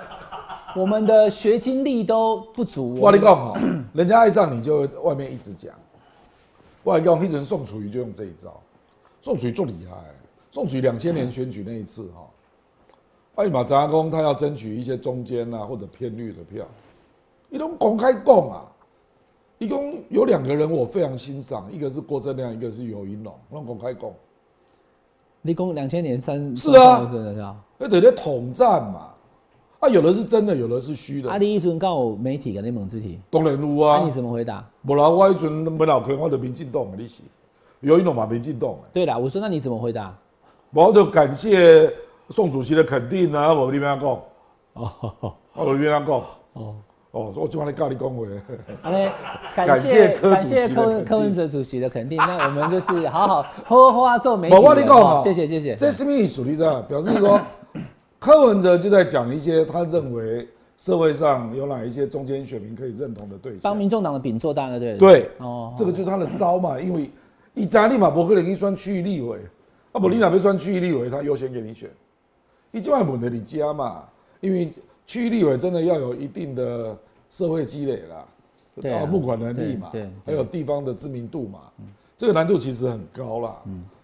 [0.76, 2.94] 我们的学经历都不足。
[3.00, 3.58] 我跟你讲哦，
[3.94, 5.72] 人家爱上你就外面一直讲。
[6.82, 8.60] 我跟你讲，一直宋楚瑜就用这一招，
[9.22, 9.96] 宋楚瑜最厉害。
[10.52, 12.28] 宋楚瑜两千年选举那一次哈，
[13.36, 16.66] 艾玛杂公他要争取一些中间啊或者偏绿的票，
[17.48, 18.62] 一种公开讲啊，
[19.58, 24.10] 一共有两个人我非常欣赏，一个是郭正亮，一个是尤云龙，我公开讲，
[25.44, 27.56] 立功两千年三是啊是的是啊。
[27.78, 29.08] 那等于统战嘛。
[29.80, 31.28] 啊，有的是真的，有的是虚的。
[31.28, 34.66] 阿里一尊告媒体跟你猛字题，当然有那啊你，怎么回答？
[34.86, 37.20] 无啦，我一阵没老可能我的民进党的你是，
[37.80, 38.74] 有一种嘛民进党。
[38.94, 40.16] 对啦，我说那你怎么回答？
[40.72, 41.92] 我就感谢
[42.30, 44.08] 宋主席的肯定啊，我跟你们讲，
[44.72, 44.90] 哦
[45.52, 46.22] 我跟你们讲，
[46.54, 46.74] 哦，
[47.14, 48.28] 哦，我就帮你告你恭维。
[48.82, 49.08] 好嘞，
[49.54, 54.74] 感感谢谢感谢柯文哲主席的肯定，那我们就是好好呵呵啊做媒体我人。
[54.74, 55.76] 跟你讲谢谢谢谢。
[55.76, 56.42] 这是什么意思？
[56.42, 56.82] 你知道？
[56.82, 57.40] 表示说，
[58.18, 63.60] 柯文哲就在讲一些他认为社会上有哪一些中间选民可以认同的对象。
[63.62, 67.08] 帮民众党的饼做大了，对不对，哦，这个就是他的招嘛，因为
[67.54, 69.38] 一扎立马伯克林一算区域立委，
[69.92, 71.88] 啊不，你哪边算区域立委，他优先给你选，
[72.72, 74.02] 你就要稳的你加嘛，
[74.40, 74.72] 因为
[75.06, 76.96] 区域立委真的要有一定的
[77.30, 78.24] 社会积累啦，
[78.80, 79.92] 对啊募款能力嘛
[80.24, 81.60] 还有地方的知名度嘛，
[82.16, 83.62] 这个难度其实很高啦，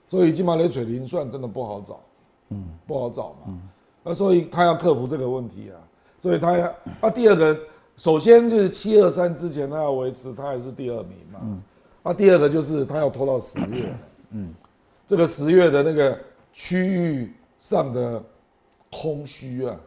[0.08, 2.00] 所以金马雷水林算真的不好找，
[2.86, 3.58] 不好找嘛，
[4.02, 5.78] 那所以他要克服这个问题啊，
[6.18, 7.58] 所以他要啊第二个，
[7.96, 11.62] 首先就是七二三之前他要维持他还是第二名嘛，
[12.02, 13.94] 啊第二个就是他要拖到十月，
[14.30, 14.52] 嗯，
[15.06, 16.18] 这个十月的那个
[16.52, 18.22] 区域上的
[18.90, 19.80] 空虚啊，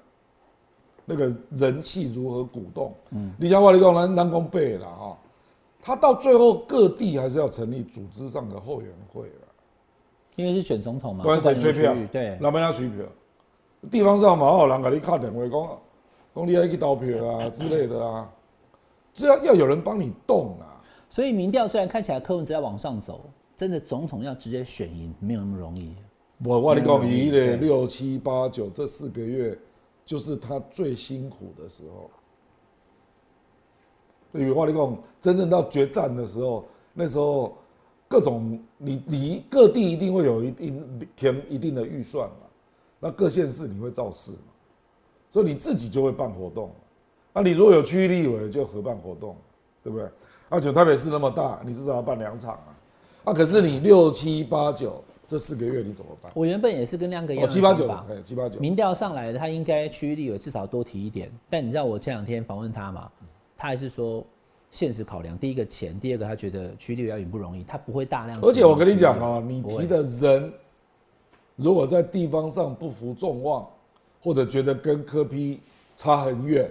[1.05, 5.17] 那个人气如何鼓动，嗯，你像我你讲南南宫背了哈，
[5.81, 9.33] 他到最后各地还是要成立组织上的后援会了。
[10.35, 11.95] 因为是选总统嘛，不然谁吹票？
[12.11, 13.05] 对，哪边他吹票？
[13.91, 15.77] 地方上嘛，有人给你打电话讲，
[16.35, 18.29] 讲你要去投票啊 之类的啊，
[19.13, 20.81] 只要要有人帮你动啊。
[21.09, 25.93] 所以民调虽然看起来柯文哲要往上走，真的总统要直接选赢没有那么容易。
[26.43, 29.55] 我我跟你讲，嗯以的六七八九这四个月，
[30.05, 32.09] 就是他最辛苦的时候。
[34.33, 37.55] 因为我跟你讲，真正到决战的时候，那时候
[38.07, 42.47] 各种你你各地一定会有一定填一定的预算嘛，
[42.99, 44.49] 那各县市你会造势嘛，
[45.29, 46.71] 所以你自己就会办活动。
[47.31, 49.35] 那你如果有区域立委，就合办活动，
[49.83, 50.09] 对不对？
[50.49, 52.75] 而且台北市那么大，你至少要办两场啊。
[53.25, 56.31] 啊，可是你六七八九这四个月你怎么办？
[56.35, 58.05] 我原本也是跟亮哥一哦，样的七八九，想法。
[58.09, 61.31] 哎，七八九，民调上来的，他应该区域立委至少多提一点。
[61.49, 63.09] 但你知道我前两天访问他嘛，
[63.57, 64.23] 他还是说
[64.71, 68.39] 现实考量，第一个钱，第二个他觉得区域立委要赢不容易，他不会大量。
[68.41, 70.53] 而且我跟你讲啊，你提的人，
[71.55, 73.67] 如果在地方上不服众望，
[74.21, 75.59] 或者觉得跟柯批
[75.95, 76.69] 差很远，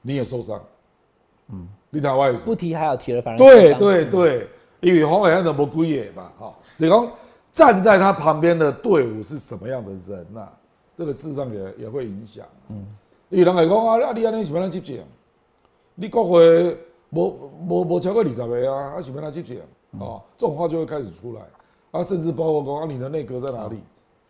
[0.00, 0.62] 你也受伤。
[1.48, 4.48] 嗯，你哪外不提还有提了，反而对对对，
[4.80, 7.06] 因为黄伟汉怎么归也嘛，哈，你讲
[7.52, 10.48] 站在他旁边的队伍是什么样的人呐、
[10.96, 12.44] 这个事实上也也会影响。
[12.70, 12.84] 嗯，
[13.28, 14.98] 有人会讲啊，啊你安尼是要咱执政，
[15.94, 16.76] 你国会
[17.10, 19.58] 无无无超过二十个啊，啊是要咱执政，
[20.00, 21.42] 哦，这种话就会开始出来，
[21.90, 23.76] 啊，甚至包括讲啊你的内阁在哪里，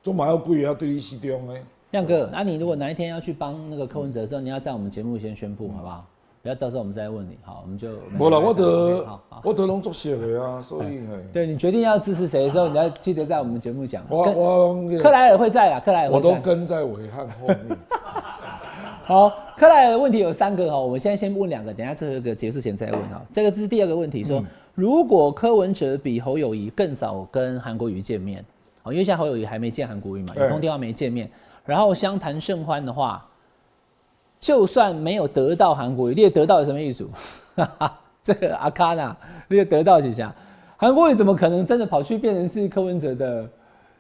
[0.02, 1.54] 中马要贵要对你西中呢？
[1.92, 6.04] 亮哥，那、你如果哪一天要去帮那个柯文哲的时候，你要在我们节目先宣布，好不好？
[6.42, 9.06] 不要到时候我们再问你，好，我们就无啦，我得。
[9.44, 14.04] 我得拢作协的啊，所以嘿，对你决定要支持谁的时候，你要记得在我们节目讲。
[14.08, 16.34] 我跟我克莱尔会在啊，克莱尔我都。
[16.34, 17.58] 跟在伟汉后面。
[19.04, 23.22] 好，克莱尔的问题有三个哈，我们现在先问两个，等下最后一个结束前再问哈。
[23.30, 24.42] 这个是第二个问题，说、
[24.74, 28.44] 如果柯文哲比侯友谊更早跟韩国瑜见面，
[28.82, 31.28] 哦，因为现在侯友谊还没见韩国瑜嘛，对有通电话没见面，
[31.64, 33.24] 然后相谈甚欢的话，
[34.42, 37.08] 就算没有得到韩国瑜，你也得到了什么意思？
[38.24, 40.34] 这个阿卡纳，你也得到几下？
[40.76, 43.48] 韩国瑜怎么可能真的跑去变成是柯文哲的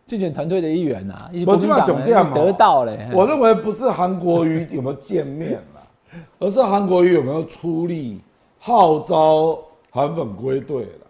[0.04, 1.30] 竞选团队的一员啊？
[1.32, 3.08] 一我基本上懂这样嘛得到嘞。
[3.14, 8.20] 我认为不是韩国瑜有没有见面啦，而是韩国瑜有没有出力
[8.58, 9.56] 号召
[9.90, 11.06] 韩粉归队了。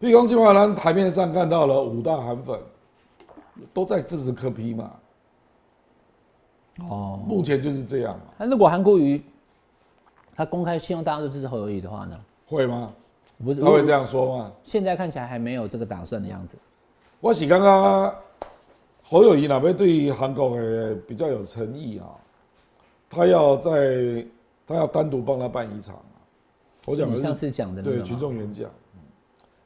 [0.00, 2.56] 譬如讲，今晚咱台面上看到了五大韩粉
[3.72, 4.92] 都在支持柯批嘛，
[6.88, 9.22] 哦，目前就是这样嘛，那如果韩国瑜
[10.34, 12.20] 他公开希望大家都支持侯友谊的话呢？
[12.46, 12.92] 会吗？
[13.44, 14.52] 不是，他会这样说吗？
[14.62, 16.56] 现在看起来还没有这个打算的样子。
[17.20, 18.14] 我是刚刚
[19.02, 22.06] 侯友谊那边对韩国的比较有诚意啊，
[23.08, 24.26] 他要在
[24.66, 26.18] 他要单独帮他办一场啊。
[26.86, 28.68] 我讲的是你上次讲的那个对群众演讲。
[28.68, 29.00] 嗯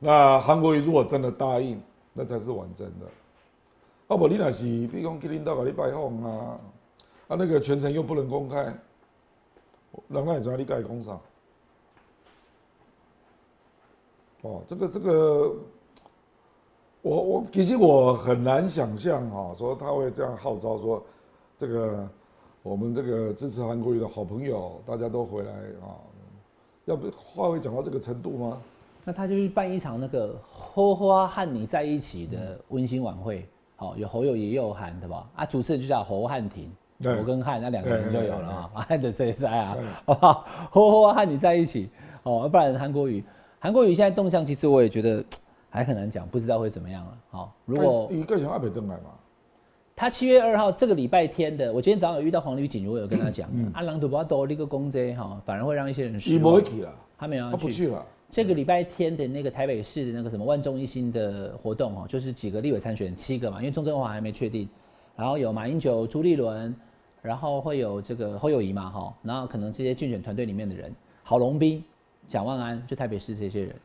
[0.00, 3.06] 那韩国瑜如果真的答应，那才是完整的。
[4.06, 6.60] 啊不，你若是比如讲去领导给你拜访啊，
[7.28, 8.74] 啊那个全程又不能公开，
[10.08, 11.18] 人家也知道你该讲啥。
[14.42, 15.54] 哦，这个这个，
[17.02, 21.02] 我我其实我很难想象哈、说他会这样号召说，
[21.56, 22.08] 这个
[22.62, 26.00] 我们这个支持韩国瑜的好朋友，大家都回来啊，
[26.86, 28.62] 要不话会讲到这个程度吗？
[29.04, 35.28] 那他就去办一场那个“花花和你在一起”的温馨晚会，好、有侯友谊也有韩，对吧？
[35.34, 40.44] 啊，主持人就叫侯汉廷，对我跟汉那两个人就有了啊，对汉的谁谁啊，好不好？
[40.70, 41.88] 花花和你在一起，
[42.24, 43.22] 哦，不然韩国瑜，
[43.60, 45.24] 韩国瑜现在动向其实我也觉得
[45.70, 47.18] 还很难讲，不知道会怎么样了。
[47.30, 49.10] 好，如果一个想还没登来嘛，
[49.94, 56.64] 他七月二号这个礼拜天的，我今天早上有遇到黄旅锦，我有跟他讲，嗯阿郎土巴多那个公这哈，反而会让一些人失你不会望。
[56.64, 58.04] 去了，他没有要他不去了。
[58.28, 64.68] 这个礼拜天的那个台北市的那个什么万众一心的活动哦，就是几个立委参选七个嘛，因为钟正华还没确定，
[65.16, 66.74] 然后有马英九、朱立伦，
[67.28, 70.90] 然后会有这个侯友谊嘛哈，然后可能这些竞选团队里面的人，
[71.22, 71.84] 郝龙斌、
[72.26, 73.76] 蒋万安，就台北市这些人，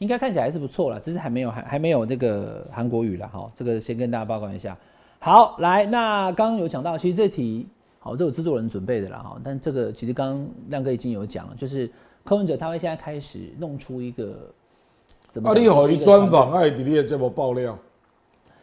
[0.00, 4.76] 应该看起来还是不错了，只是还没有还还没有那个韩国语了哈，这个先跟大家报告一下。
[5.18, 7.66] 好，来，那刚刚有讲到，其实这题
[8.00, 11.90] 好，这有制作人准备的啦哈，但这个其实刚刚亮哥已经有讲了，就是
[12.22, 14.52] 柯文哲他会现在开始弄出一个
[15.30, 17.78] 怎么啊，你好，专访爱迪你的这么爆料，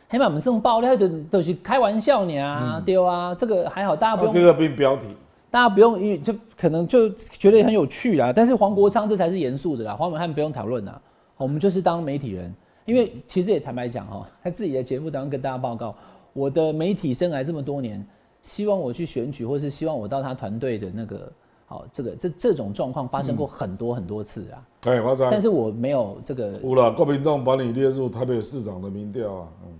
[0.09, 5.03] 黑马我们这种爆料的都是开玩笑呢啊，对啊，这个还好，大家不用，啊这个并标题，
[5.51, 8.31] 大家不用，因为就可能就觉得很有趣啦。
[8.33, 11.01] 但是黄国昌这才是严肃的啦，黄伟汉不用讨论啦，
[11.35, 12.53] 我们就是当媒体人，
[12.85, 15.93] 因为其实也坦白讲哈，在自己的节目当中跟大家报告，
[16.31, 18.05] 我的媒体生涯这么多年，
[18.41, 21.31] 希望我去选举，或是希望我到他团队的那个。
[21.69, 29.73] 好，这个这这种状况发生过很多很多次啊，哎，我知道但是我没有这个有了，国民党把你列入台北市长的民调啊，嗯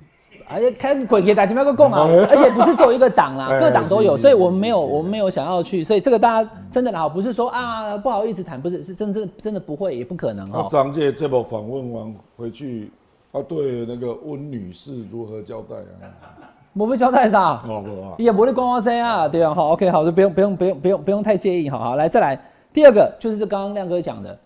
[0.50, 10.68] 而且看鬼给打击麦克共啊， 而且不是只有一个党啦，哎各党都有，所以我们没有，我们没有想要去，所以这个大家真的好，不是说啊不好意思谈，不是，是真真真的不会，也不可能啊，哦。
[10.70, 12.92] 张姐这波访问完回去，
[13.32, 16.08] 他对那个温女士如何交代啊？
[16.74, 17.62] 我不交代啥？
[17.68, 22.40] 哦不啊，也不会光光声啊，对啊，好，OK，好，就不用不用不用不用不用太介意，好好来再来
[22.72, 24.38] 第二个就是刚刚亮哥讲的，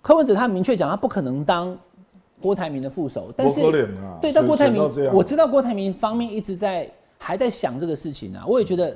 [0.00, 1.76] 柯文哲他明确讲他不可能当
[2.44, 3.62] 郭台铭的副手，但是
[4.20, 8.94] 对，但郭台铭我知道郭台铭方面一直在还在想这个事情啊，我也觉得。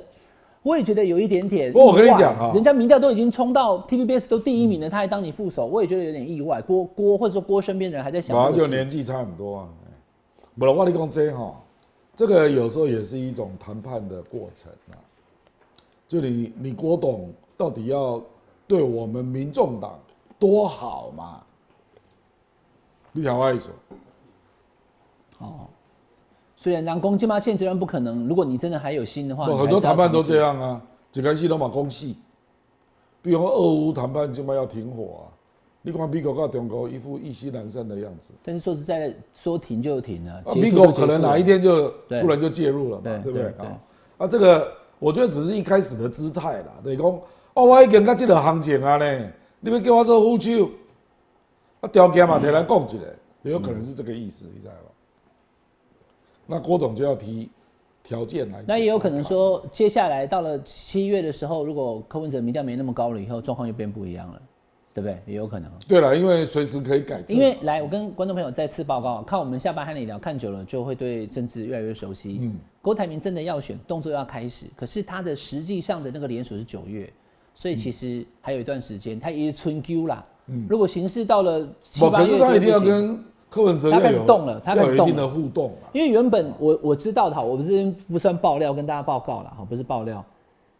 [0.61, 1.71] 我也觉得有一点点。
[1.71, 6.61] 不过我跟你讲啊人家民调都已经冲到 TVBS 都第一名了，他还当你副手，我也觉得有点意外。
[6.61, 8.67] 郭郭或者说郭身边的人还在想马上就。
[8.67, 9.69] 年纪差很多啊。
[9.85, 9.87] 哎
[10.59, 11.55] 不了，我跟你讲这哈，
[12.13, 14.99] 这个有时候也是一种谈判的过程啊。
[16.09, 18.21] 就你你郭董到底要
[18.67, 19.97] 对我们民众党
[20.37, 21.41] 多好嘛？
[23.11, 23.69] 你想我意思？
[26.55, 30.81] 虽然南宫金马现阶段不可能，如果你真的还有心的话，很多谈判都这样啊，
[31.13, 32.13] 一开始都嘛讲死，
[33.21, 35.31] 比如说俄乌谈判今麦要停火啊，
[35.81, 40.33] 你看美国跟中国一副意兴阑珊的样子，但是说实在的，说停就停了。
[40.45, 43.79] 啊，美国可能哪一天就突然就介入了嘛，对对不对啊？
[44.17, 44.69] 啊，这个
[44.99, 47.05] 我觉得只是一开始的姿态啦，就是讲
[47.53, 50.69] 哦，我已经到这个行情啊呢，你要叫我做副手，
[51.81, 52.97] 啊，条件嘛提来讲一下，
[53.43, 54.89] 也有可能是这个意思，你知道吗？
[56.45, 57.49] 那郭董就要提
[58.03, 64.41] 条件来，那也有可能，说，接下来到了七月的时候，如果柯文哲民调没那么高了以后，状况又变不一样了，
[64.93, 65.21] 对不对？
[65.25, 65.71] 也有可能。
[65.87, 72.39] 对了，因为随时可以改正，因为来，我跟观众朋友再次报告，看我们下班和你聊，看久了就会对政治越来越熟悉。
[72.41, 77.11] 嗯郭台铭真的要选，动作要开始，可是他的实际上的那个联署是九月，
[77.53, 80.25] 所以其实还有一段时间，他也是春 Q 啦。
[80.67, 85.27] 如果形势到了七不，八月，可是他一定要跟柯文哲他开始动了他开始动了。
[85.27, 85.89] 互动啊。
[85.93, 90.23] 因为原本我我知道的哈，我不是不算爆料，跟大家报告了哈，不是爆料。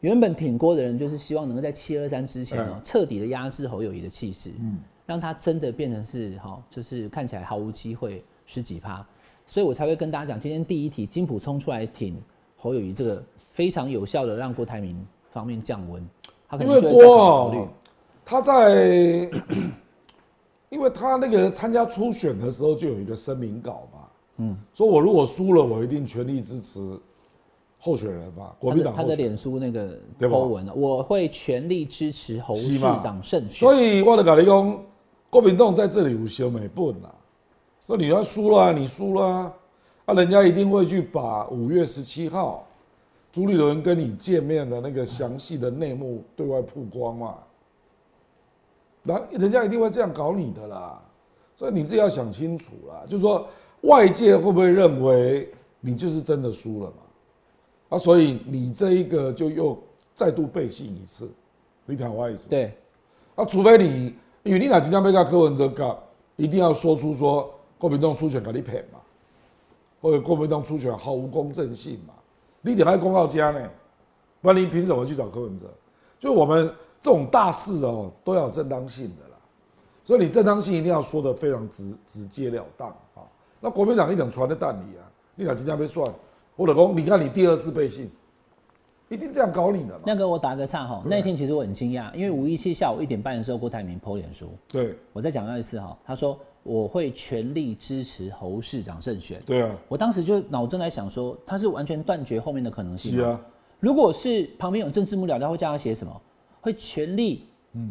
[0.01, 4.79] 原本挺郭的人就是希望能够在七二三之前哦嗯，彻底的压制侯友谊的气势，嗯。
[5.05, 9.03] 让他真的变成是哈，就是看起来毫无机会十几趴，
[9.47, 12.15] 所以我才会跟大家讲，今天第一题金普冲出来挺
[12.55, 14.95] 侯友谊，这个非常有效的让郭台铭
[15.31, 16.07] 方面降温，
[16.47, 17.57] 他可因为能就会考虑。
[17.57, 17.67] 哦，
[18.29, 19.27] 他在，
[20.69, 23.99] 因为他那个参加初选的时候就有一个声明稿嘛，
[24.37, 26.79] 嗯，说我如果输了，我一定全力支持
[27.79, 28.93] 候选人嘛，国民党。
[28.93, 33.49] 他的脸书那个对吧？po 文了，我会全力支持侯市长胜选。
[33.49, 34.79] 所以我就跟你讲，
[35.31, 37.11] 郭民党在这里有小美本啦，
[37.87, 39.53] 说你要输了啊，你输了啊，
[40.05, 42.63] 啊，人家一定会去把五月十七号
[43.31, 47.35] 朱立伦跟你见面的那个详细的内幕对外曝光嘛，
[49.03, 51.01] 然人家一定会这样搞你的啦，
[51.55, 53.47] 所以你自己要想清楚啦，就是说
[53.81, 56.95] 外界会不会认为你就是真的输了嘛？
[57.89, 59.77] 啊，所以你这一个就又
[60.13, 61.29] 再度背信一次，
[61.85, 62.47] 你听我意思？
[62.49, 62.77] 对，
[63.35, 65.97] 啊，除非你，因为你哪今天被告柯文哲告，
[66.35, 68.99] 一定要说出说郭民党初选给你骗嘛，
[70.01, 72.13] 或者郭民党初选毫无公正性嘛，
[72.61, 73.69] 你得来公告家呢，
[74.41, 75.65] 不然你凭什么去找柯文哲？
[76.19, 76.69] 就我们
[77.01, 79.37] 这种大事哦，都要有正当性的啦，
[80.03, 83.23] 所以你正当性一定要说的非常直直截了当啊。
[83.61, 85.03] 那国民党一等传的蛋里啊，
[85.35, 86.11] 你哪今天被算，
[86.55, 88.09] 我老公你看你第二次背信，
[89.07, 90.01] 一定这样搞你的嘛。
[90.05, 99.41] 那个我打个岔哈，那一天其实我很惊讶，因为五一七下午一点半的时候，郭台铭 PO 脸书，对我再讲到一次哈，他说我会全力支持侯市长胜选。
[99.45, 103.13] 对啊，我当时就脑中在想说，他是完全断绝后面的可能性。
[103.13, 103.39] 是啊，
[103.79, 106.21] 如果是旁边有政治幕僚，他会叫他写什么？
[106.61, 107.45] 会全力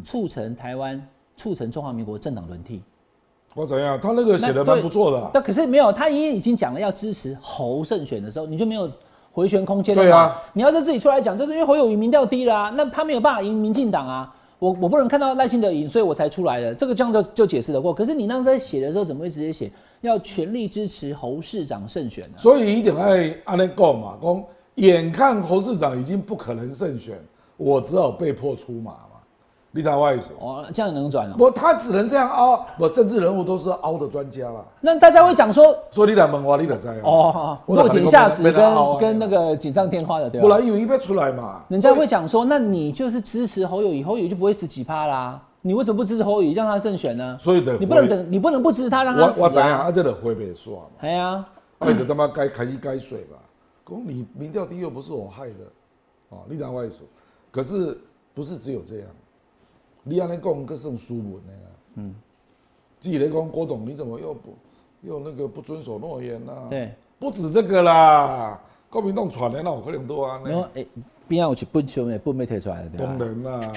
[0.04, 1.00] 促成台湾、
[1.36, 2.82] 促成中华民国政党轮替。
[3.54, 3.98] 我怎样？
[4.00, 5.30] 他那个写的蛮不错的啊。
[5.34, 8.90] 但可是没有，他已已经讲了要支持侯胜选的时候，你就没有
[9.32, 10.08] 回旋空间了嘛？
[10.08, 14.34] 对啊你要是自己出来讲，就是因为侯友谊民调低了啊、那他没有办法赢民进党啊。
[14.60, 16.74] 我我不能看到赖清德赢，所以我才出来的。
[16.74, 17.94] 这个这样就就解释得过。
[17.94, 22.34] 可是你那时候在写的时候，怎么会直接写要全力支持侯市长胜选呢？
[22.36, 24.44] 所以一定爱安尼讲嘛，讲
[24.74, 27.16] 眼看侯市长已经不可能胜选，
[27.59, 28.98] 我只好被迫出马嘛。
[29.70, 30.30] 你知道我意思？
[30.40, 31.34] 哦，这样能转哦。
[31.36, 32.66] 不，他只能这样凹。
[32.78, 34.64] 不，政治人物都是凹的专家啦。
[34.80, 36.94] 那大家会讲说，所以你来问我，你就知啊。
[37.04, 40.46] 哦，落井下石跟跟那个锦上添花的，对吧？
[40.46, 41.62] 不然以为要出来嘛。
[41.68, 45.38] 人家会讲说，那你就是支持侯友谊，侯友谊就不会死几趴啦。
[45.61, 47.36] 你为什么不支持侯友谊，让他胜选呢？
[47.38, 49.80] 所以的你不能等，你不能不支持他，让他死我我怎样？
[49.80, 49.88] 啊。
[49.88, 50.82] 啊，这个回北说嘛。
[51.00, 51.44] 哎呀，
[51.80, 53.36] 哎，就他妈该开始该水吧。
[53.84, 55.54] 公你民调低又不是我害的，
[56.30, 57.00] 哦，你讲外说，
[57.59, 57.98] 可是
[58.34, 59.09] 不是只有这样，
[60.04, 61.70] 你安尼讲更胜书文的啦。
[61.96, 62.14] 嗯，
[63.00, 64.54] 自己来讲，郭董你怎么又不
[65.02, 70.40] 又那个不遵守诺言呢、啊？，对，不止这个啦，国民党传的那有可能多啊。
[70.44, 70.86] 然后哎，
[71.26, 73.24] 边上有去笨球没笨被推出来了，对当吧？
[73.24, 73.72] 然啦，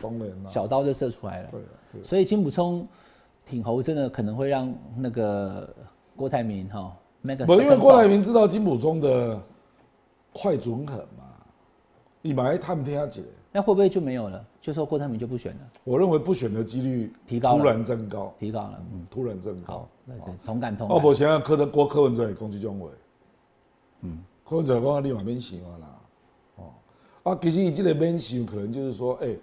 [0.00, 0.50] 当然啦。
[0.50, 1.50] 小刀就射出来了。
[1.92, 2.88] 对所以金补充
[3.46, 5.68] 挺侯真的可能会让那个
[6.16, 9.38] 郭台铭哈，那个不，因为郭台铭知道金普中的
[10.32, 11.27] 快准狠嘛，
[12.20, 14.44] 你买探听下那会不会就没有了？
[14.60, 17.62] 就说郭台铭就不选了，我认为不选的几率提高了。
[17.62, 18.82] 突然增高，提高了。
[18.92, 19.74] 嗯，突然增高。
[19.74, 21.06] 好。，对对，同感同哦，感。
[21.06, 22.90] 无想想柯德郭柯文哲也攻击中伟，
[24.02, 25.88] 嗯，柯文哲讲你嘛免想啊啦，
[26.56, 29.34] 哦，啊，其实伊这个免想可能就是说，哎、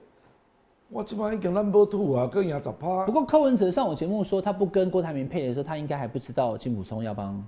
[0.89, 3.05] 我这摆已经 number two 啊，跟人家十趴。
[3.05, 7.43] 不，过柯文哲上我节目说，他不跟郭台铭配的时候，他应该还不知道金普松要帮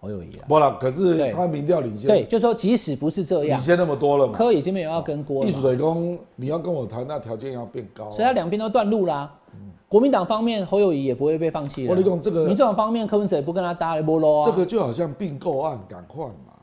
[0.00, 0.44] 侯友谊啊。
[0.48, 9.32] 不啦，可是对他民调领先，对，就说即使不是这样，领先那么多了嘛，柯已经没有要跟郭了意思嘛，等于讲你要跟我谈，那条件要变高啊、所以他两边都断路啦。
[9.88, 11.90] 国民党方面，侯友谊也不会被放弃了。
[11.90, 14.46] 我跟你讲这个民众党方面，柯文哲也不跟他搭了波喽啊。
[14.46, 16.54] 这个就好像并购案赶快嘛，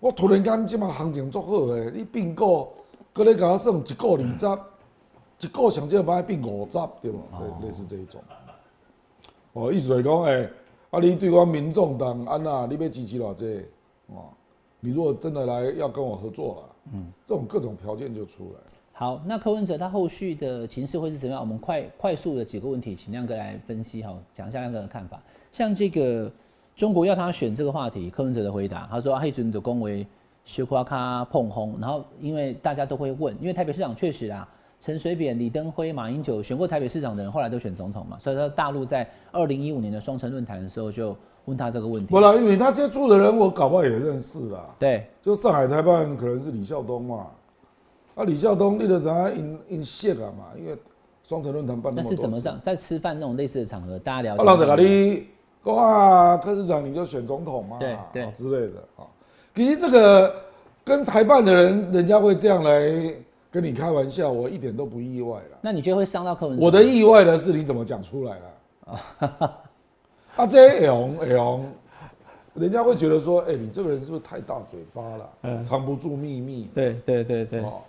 [0.00, 2.72] 我突然间即马行情足好诶，你并购，
[3.12, 7.20] 搁咧甲我算一个二十，一个上少歹变五十，对无？
[7.38, 8.18] 对，类似这一种。
[9.52, 10.50] 哦，意思来讲，诶、
[10.90, 13.64] 啊，你对我民众党安娜，你要支持偌济？
[14.08, 14.26] 哦，
[14.80, 18.66] 你如果真的来要跟我合作了，嗯，这种各种条件就出来了。
[18.92, 21.40] 好，那柯文哲他后续的情势会是怎么样？
[21.40, 25.22] 我们快快速的几个问题，请亮哥来分析哈，讲一下亮哥的看法。
[25.52, 26.30] 像这个
[26.74, 30.04] 中国要他选这个话题，柯文哲的回答，他说黑准的恭维
[30.44, 34.48] 修夸卡碰轰，然后因为大家都会问，因为台北市长确实啊，
[34.80, 41.14] 陈水扁、李登辉、马英九选过台北市长的人，后来都选总统嘛，所以说大陆在二零一五年的双城论坛的时候就
[41.44, 42.18] 问他这个问题不。
[42.18, 44.74] 啦，因为他接触的人，我搞不好也认识啦。
[44.78, 47.26] 对，就上海台办可能是李孝东嘛，
[48.14, 50.74] 啊，李孝东你就知影因因谢啊嘛，因为
[51.24, 54.46] 双城论坛办那那么多次是怎么上在吃饭那种类似的场合，大家聊啊，天？
[54.46, 55.26] 人就甲你
[55.62, 59.04] 讲啊，柯市长你就选总统嘛，对对啊之类的啊。
[59.54, 60.34] 其实这个
[60.82, 63.14] 跟台办的人，人家会这样来
[63.50, 65.58] 跟你开玩笑，我一点都不意外了。
[65.60, 66.64] 那你觉得会伤到柯文哲？
[66.64, 68.50] 我的意外的是你怎么讲出来了？
[70.36, 71.66] 啊，这会红会红，
[72.54, 76.70] 人家会觉得说，哎、你这个人是不是太大嘴巴了，嗯藏不住秘密？
[76.74, 77.82] 对对对对，哦，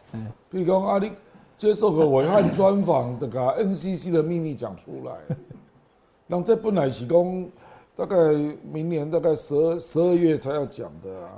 [0.49, 1.11] 比如讲啊，你
[1.57, 5.35] 接受个伟汉专访，的把 NCC 的秘密讲出来，
[6.25, 7.45] 那这本来是讲
[7.95, 8.15] 大概
[8.71, 11.29] 明年大概十二十二月才要讲的啊，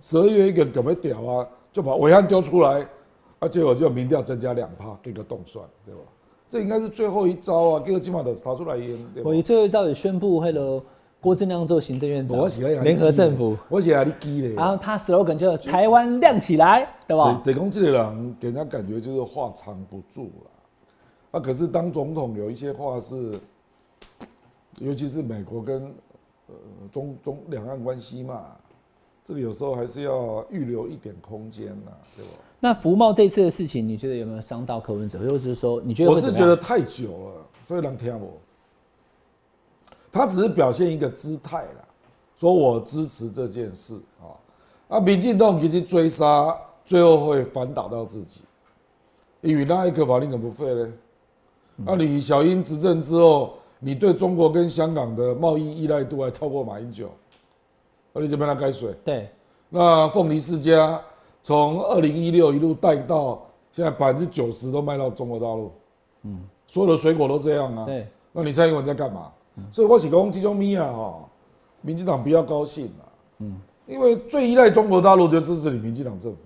[0.00, 2.84] 十二月一个怎么屌啊，就把伟汉丢出来，
[3.40, 6.00] 啊，结果就民调增加两趴，给个动算，对吧？
[6.48, 9.34] 这应该是最后一招啊，结果今晚的查出来烟，我？
[9.42, 10.82] 最后一招也宣布，那个
[11.20, 14.54] 郭正亮做行政院长我喜欢，联合政府，，我喜欢你记嘞。
[14.54, 17.40] 然后他 slogan 就台湾亮起来，对吧？
[17.44, 20.50] 得讲这个人给人家感觉就是话藏不住了。
[21.32, 23.38] 啊，可是当总统有一些话是，
[24.78, 25.82] 尤其是美国跟
[26.46, 26.54] 呃
[26.90, 28.56] 中中两岸关系嘛，
[29.28, 32.30] 这个有时候还是要预留一点空间呐，对吧？
[32.60, 38.32] 那福茂这次的事情，你觉得有没有伤到柯文哲，或者是说你觉得我是觉得太久了，所以人听我。
[40.10, 41.84] 他只是表现一个姿态啦，
[42.38, 44.32] 说我支持这件事啊。
[44.96, 46.56] 啊，民进党其实追杀，
[46.86, 48.40] 最后会反打到自己。
[49.42, 50.92] 因为那一个法令怎么废呢？
[51.84, 57.10] 那、你小英执政之后，你对中国跟香港的贸易依赖度还超过马英九，
[58.12, 58.94] 那你这边来改水？
[59.04, 59.28] 对。
[59.68, 61.00] 那凤梨世家
[61.42, 65.72] 从二零一六一路带到现在百分之九十都卖到中国大陆，
[66.22, 67.84] 嗯，所有的水果都这样啊。
[67.84, 69.30] 对，那你蔡英文在干嘛？
[69.70, 71.28] 所以我是讲这种米啊，哈，
[71.80, 73.02] 民进党不要高兴啊，
[73.40, 76.38] 嗯，因为最依赖中国大陆就支持你民进党政府，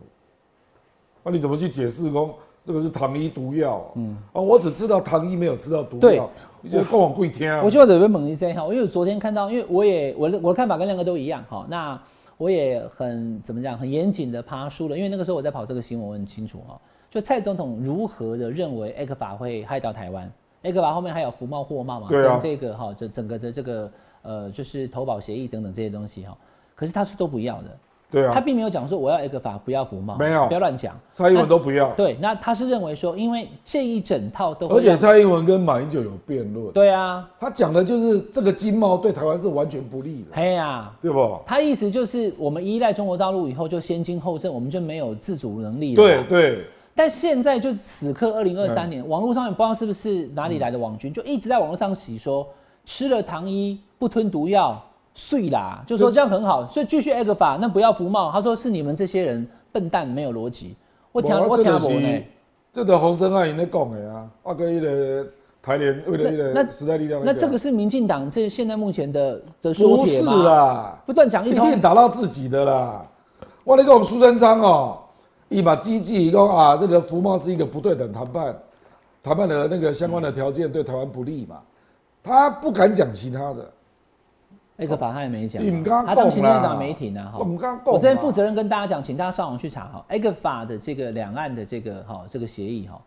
[1.23, 2.35] 那你怎么去解释说
[2.65, 3.85] 这个是糖衣毒药？
[3.97, 6.17] 嗯，啊，我只吃到糖衣，没有吃到毒对。
[6.17, 6.31] 药，
[6.63, 7.63] 你觉得跟我贵天啊？
[7.63, 12.01] 我就准备猛一声哈，因为昨天看到，因为我也我的我的看法跟亮哥都一样哈，那
[12.39, 20.31] 我也很怎么讲，很严谨的爬书了，因为那个时候我在跑这个新闻，我很清楚哈，就蔡总统如何的认为 A 克法会害到台湾
[20.63, 22.31] ，A 克法后面还有福茂货贸嘛，对啊。
[22.31, 23.91] 跟这个哈，这整个的这个
[24.23, 26.37] 呃就是投保协议等等这些东西哈，
[26.75, 27.77] 可是他是都不要的，
[28.13, 30.47] 对啊，他并没有讲说我要 A 克法不要福茂，没有。
[30.47, 41.39] 不要乱讲，蔡英文都不要，对，那他是认为说，因为这一整套都会而且蔡英文跟马英九有辩论，对啊，他讲的就是这个经贸对台湾是完全不利的，嘿呀、对不？
[41.47, 45.97] 他意思就是我们依赖中国大陆以后就先经后政，我们就没有自主能力了。
[45.97, 46.23] 对。
[46.29, 52.47] 对，但现在就此刻二零二三嗯年，网络上也不知道是不是哪里来的网军，就一直在网络上洗说
[52.85, 54.83] 吃了糖衣不吞毒药
[55.15, 58.31] 睡啦，就说这样很好，所以继续 A 个法，那不要服贸。
[58.33, 60.75] 他说是你们这些人笨蛋，没有逻辑。
[61.13, 62.25] 我听我听这就是不呢。
[62.73, 65.27] 这个洪生爱因在讲的啊，啊跟一个
[65.61, 70.23] 台联为了一那个时代力量那这个是是民进党这现在目前的的说不是？
[70.25, 70.99] 啦？
[71.05, 73.07] 不断讲一通一定，打到自己的啦。
[73.65, 74.99] 我跟你讲，苏贞昌哦，
[75.51, 78.57] 一把机器讲啊，这个服贸是一个不对等谈判，
[79.23, 81.61] 谈判的那个相关的条件对台湾不利嘛，
[82.23, 83.71] 他不敢讲其他的。
[84.83, 85.63] A 个法他也没讲
[86.05, 87.33] 他当行政院讲啦长没停啊。
[87.33, 87.39] 哈
[87.85, 93.01] 我这边负责任跟大家讲，请大家上网去查哈，A 个法的这个两岸的这个哈这个协议哈，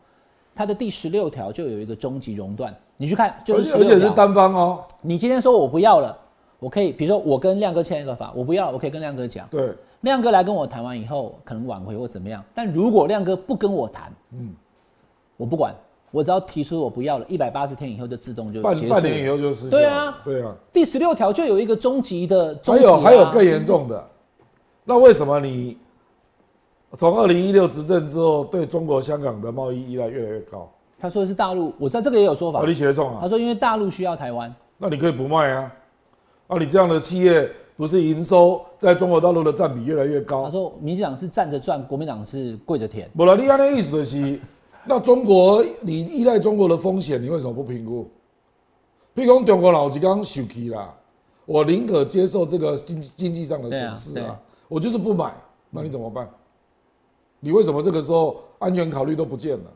[0.55, 6.17] 它的第十六条就有一个终极熔断，你去看就是16条且而且是单方哦，你今天说我不要了，
[6.59, 14.53] 我可以比如说我跟亮哥签一个法，我不要，我可以跟亮哥讲，对，亮哥来跟我谈完以后，可能挽回或怎么样，但如果亮哥不跟我谈，嗯，
[15.35, 15.75] 我不管，
[16.15, 19.33] 我只要提出我不要了，一百八十天以后就自动就半半年以了。
[19.33, 19.71] 后就失效。
[19.71, 20.55] 对啊对啊。
[20.71, 24.01] 第十六条就有一个终极的终还极、啊，有还有更严重的，
[24.85, 25.77] 那为什么你
[26.93, 30.71] 从二零一六执政之后，对中国香港的贸易依赖越来越高？
[30.97, 32.65] 他说的是大陆，我知道这个也有说法哦，。
[32.65, 33.19] 你写的重啊？
[33.21, 35.69] 他说因为大陆需要台湾，那你可以不卖啊。
[36.47, 40.51] 啊，你这样的企业不是营收在中国大陆的占比越来越高他高？
[40.51, 43.09] 说民进党是站着赚，国民党是跪着舔。
[43.75, 44.39] 意思的是，
[44.87, 48.09] 那中国你依赖中国的风险，你为什么不评估？
[49.15, 50.93] 譬如讲中国老几刚受气啦，
[51.45, 55.33] 我宁可接受这个经经济上的损失啊啊，我就是不买，
[55.69, 56.29] 那你怎么办？
[57.39, 59.71] 你为什么这个时候安全考虑都不见了？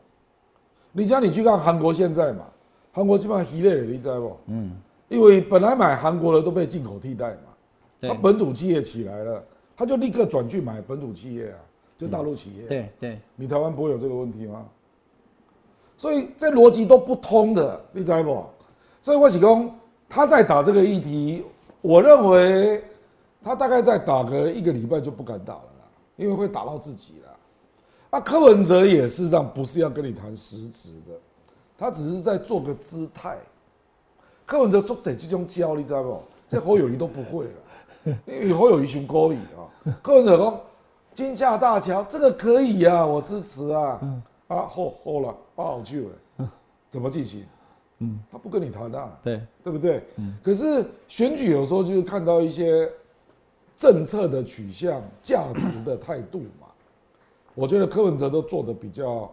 [0.92, 2.44] 你像你去看韩国现在嘛，
[2.92, 4.36] 韩国基本上稀累了，你知道不？
[4.46, 4.72] 嗯，
[5.08, 7.52] 因为本来买韩国的都被进口替代嘛，
[8.00, 9.42] 对它本土企业起来了，
[9.76, 11.58] 他就立刻转去买本土企业啊，
[11.96, 12.62] 就大陆企业。
[12.64, 14.66] 对对，你台湾不会有这个问题吗？
[16.00, 18.42] 所以这逻辑都不通的，你知道不？
[19.02, 19.70] 所以我是讲
[20.08, 21.44] 他在打这个议题，
[21.82, 22.82] 我认为
[23.44, 25.84] 他大概再打个一个礼拜就不敢打了啦，
[26.16, 27.32] 因为会打到自己啦。
[28.12, 31.12] 啊，柯文哲也事实上不是要跟你谈实质的，
[31.76, 33.36] 他只是在做个姿态。
[34.46, 36.22] 柯文哲做这这种教，你知道不？
[36.48, 39.68] 这侯友谊都不会了，因为侯友谊熊高语啊。
[40.00, 40.60] 柯文哲讲
[41.12, 44.00] 金厦大桥这个可以啊，我支持啊。
[44.50, 46.00] 啊，后后了，八好去
[46.36, 46.50] 了，
[46.90, 47.44] 怎么进行？
[47.98, 50.02] 嗯，他不跟你谈啊，对，对不对？
[50.16, 52.90] 嗯可是选举有时候就是看到一些
[53.76, 56.66] 政策的取向、价值的态度嘛。
[57.54, 59.30] 我觉得柯文哲都做的比较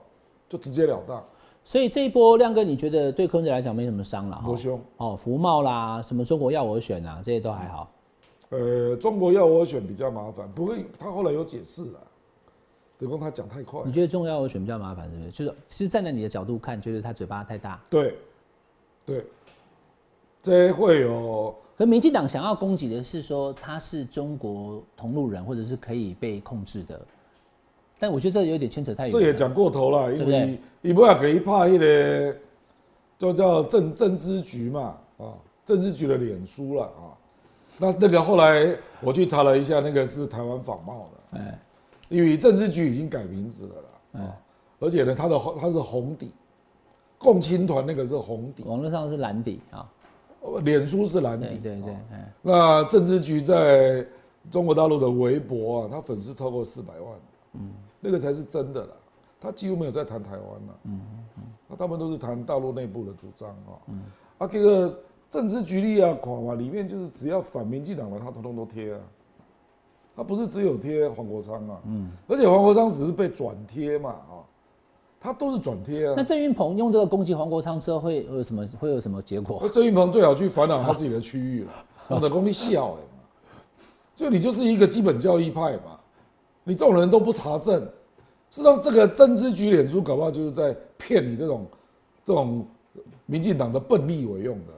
[0.47, 1.23] 就直截了当，
[1.63, 4.45] 所以这一波亮哥，你觉得对柯文哲来讲没什么伤了哈？
[4.45, 4.79] 多凶。
[4.97, 7.89] 哦，福茂啦，什么中国要我选啊，这些都还好。
[8.49, 11.99] 呃，中国要我选比较麻烦，不过他后来有解释了，
[12.99, 15.31] 德公他讲太快你，觉得中国要我选比较麻烦，是不是？
[15.31, 17.79] 就是其实站在你的角度看，觉得他嘴巴太大。
[17.89, 18.15] 对，
[19.05, 19.25] 对，
[20.41, 26.99] 这会有可民进党想要攻击的是说他是中国同路人，或者是可以被控制的。
[27.99, 29.19] 但我觉得这有点牵扯太远了。
[29.19, 32.35] 这也讲过头了，因为伊不要给一怕一个，
[33.17, 35.33] 就叫政政治局嘛，啊，
[35.65, 37.13] 政治局的脸书了啊。
[37.77, 41.59] 那那个后来我去查了一下，那个是台湾仿冒的，哎，
[42.09, 44.21] 因为政治局已经改名字了啦，哎。
[44.21, 44.37] 啊，
[44.79, 46.31] 而且呢，它的它是红底，
[47.17, 49.89] 共青团那个是红底，网络上是蓝底啊，
[50.63, 54.05] 脸书是蓝底，对对对，啊哎，那政治局在
[54.51, 57.13] 中国大陆的微博啊，他粉丝超过四百万，
[57.53, 58.91] 嗯，那个才是真的啦。
[59.41, 61.01] 他几乎没有在谈台湾了，嗯
[61.37, 64.01] 嗯，那他们都是谈大陆内部的主张啊，嗯，
[64.37, 68.99] 啊，这个政治局力啊，垮嘛，里面就是只要反民进党的，他通通都贴啊，
[70.17, 74.41] 他不是只有贴黄国昌啊，嗯，而且黄国昌只是被转贴嘛，啊，
[75.21, 76.15] 他都是转贴啊。
[76.17, 79.59] 那郑云鹏用这个攻击黄国昌之后会有什么会有什么结果？
[79.61, 81.71] 那郑云鹏最好去烦恼他自己的区域了，
[82.07, 83.53] 我的功力笑哎嘛，
[84.15, 85.99] 就你就是一个基本教义派嘛，
[86.63, 87.79] 你这种人都不查证，
[88.49, 91.67] 事实上这个政治局脸书搞不好就是在骗你这种
[92.25, 92.65] 这种
[93.27, 94.73] 民进党的笨立委用的，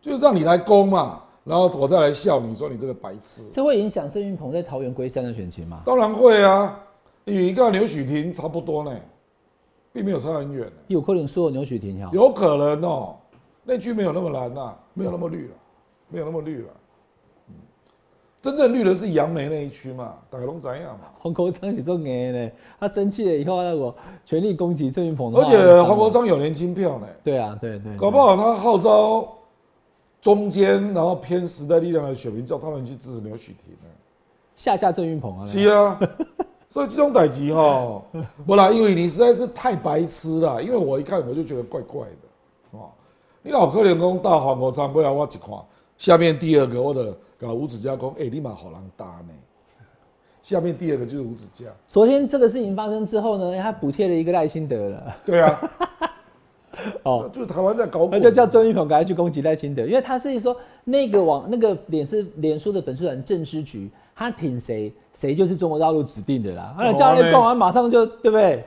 [0.00, 1.24] 就是让你来攻嘛。
[1.50, 5.82] 然后我再来笑你说你这个白痴，这会影响郑运鹏在桃园龟山的选情吗？
[5.84, 6.78] 当然会啊，
[7.24, 8.96] 与一个刘许婷差不多呢，
[9.92, 10.70] 并没有差很远。
[10.86, 12.08] 有可能说刘许婷哈？
[12.12, 13.16] 有可能哦，
[13.64, 15.54] 那区没有那么蓝呐，没有那么绿了，
[16.08, 16.68] 没有那么绿了。
[18.40, 21.06] 真正绿的是杨梅那一区嘛，大概拢怎样嘛？
[21.18, 23.92] 黄国昌是做硬呢，他生气了以后，那我
[24.24, 25.34] 全力攻击郑运鹏。
[25.34, 27.08] 而且黄国昌有年轻票呢。
[27.24, 27.96] 对啊，对对。
[27.96, 29.36] 搞不好他号召。
[30.20, 33.74] 中间，然后偏时代力量的选民叫他们去支持刘许婷
[34.54, 35.46] 下架郑云鹏啊？
[35.46, 35.98] 是啊，
[36.68, 38.02] 所以这种代级哈，
[38.46, 42.90] 不啦，因为你实在是太白痴了，因为我一看我就觉得怪怪的，哦，
[43.42, 45.58] 你老可怜公大黄国昌，不要我一看，
[45.96, 49.32] 下面第二个我的搞五指加工，哎，立马好难搭呢。
[50.42, 51.66] 下面第二个就是五指架。
[51.88, 55.16] 昨天这个事情发生之后呢，他补贴了一个赖清德了。
[55.24, 55.60] 对啊。
[57.04, 66.74] 哦，就台湾在搞，那就叫周玉鹏赶快去攻击赖清德，因为他是说那个网那个脸是脸书的粉丝团政治局，他挺谁谁就是中国大陆指定的啦。
[66.78, 68.64] 那叫那共完马上就对不对？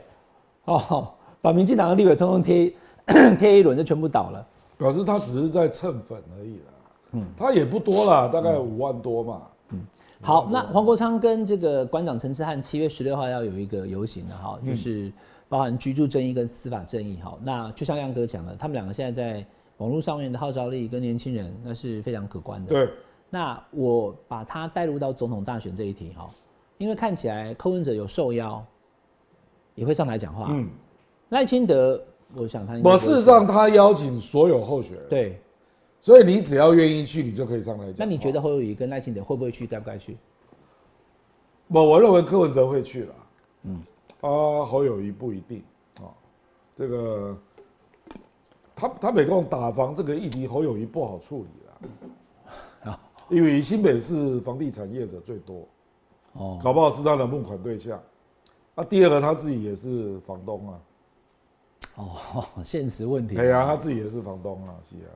[0.65, 1.07] 哦，
[1.41, 2.73] 把民进党的立委通通贴
[3.39, 4.45] 贴一轮就全部倒了，
[4.77, 6.73] 表示他只是在蹭粉而已啦。
[7.13, 9.41] 嗯，他也不多啦，大概五万多嘛。
[9.71, 9.79] 嗯，
[10.21, 15.11] 好，那黄国昌跟这个馆长陈志汉七月十六号要有一个游行的哈，就是。
[15.53, 19.45] 包含居住正义跟司法正义，好，那就像亮哥讲的，他们两个现在在
[19.77, 22.69] 网络上面的号召力跟年轻人，那是非常可观的。
[22.69, 22.89] 对，
[23.29, 26.27] 那我把他带入到总统大选这一题，哈，
[26.79, 28.65] 因为看起来柯文哲有受邀，
[29.75, 30.47] 也会上台讲话。
[30.49, 30.67] 嗯，
[31.29, 35.39] 赖清德，我想他，我事实上他邀请所有候选人，对，
[35.99, 37.95] 所以你只要愿意去，你就可以上来讲。
[37.99, 40.17] 那你觉得侯友谊跟赖清德会不会去，该不该去？
[41.67, 43.15] 我我认为柯文哲会去了。
[43.65, 43.83] 嗯。
[44.23, 45.61] 啊，侯友谊不一定
[45.97, 46.07] 啊，
[46.75, 47.37] 这个
[48.73, 52.99] 他他北共打房这个议题，侯友谊不好处理了啊，
[53.29, 55.67] 因为新北市房地产业者最多，
[56.33, 58.01] 哦，搞不好是他的募款对象。
[58.75, 60.79] 啊，第二个他自己也是房东啊，
[61.95, 63.35] 哦，现实问题。
[63.35, 65.11] 对啊，他自己也是房东啊，是啊。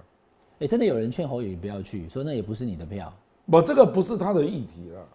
[0.59, 3.11] 哎，真的有人劝侯友谊不要去，说那也不是你的票。
[3.49, 5.07] 不，这个不是他的议题了，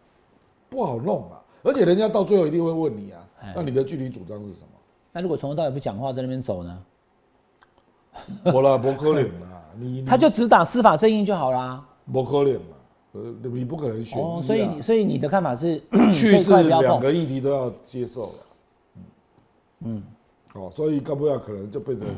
[0.70, 1.42] 不好弄啊。
[1.62, 3.24] 而且人家到最后一定会问你啊，
[3.54, 4.68] 那你的具体主张是什么？
[5.12, 6.82] 那如果从头到尾不讲话，在那边走呢？
[8.44, 11.84] 我啦，不可能啦，你他就只打司法正义就好啦。
[12.12, 12.76] 不可能嘛，
[13.12, 14.22] 呃，你不可能选。
[14.22, 15.78] 哦，所以所以你的看法是
[16.12, 18.34] 去是两个议题都要接受了。
[18.96, 19.02] 嗯
[19.84, 20.02] 嗯，
[20.54, 22.08] 哦，所以高不要可能就变成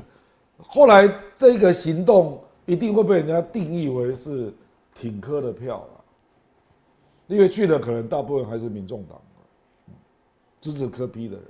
[0.59, 4.53] 后来这个行动一定会被人家定义为是
[4.95, 6.05] 挺科的票了，
[7.27, 9.21] 因为去的可能大部分还是民众党。
[10.65, 11.45] 支持科批的人，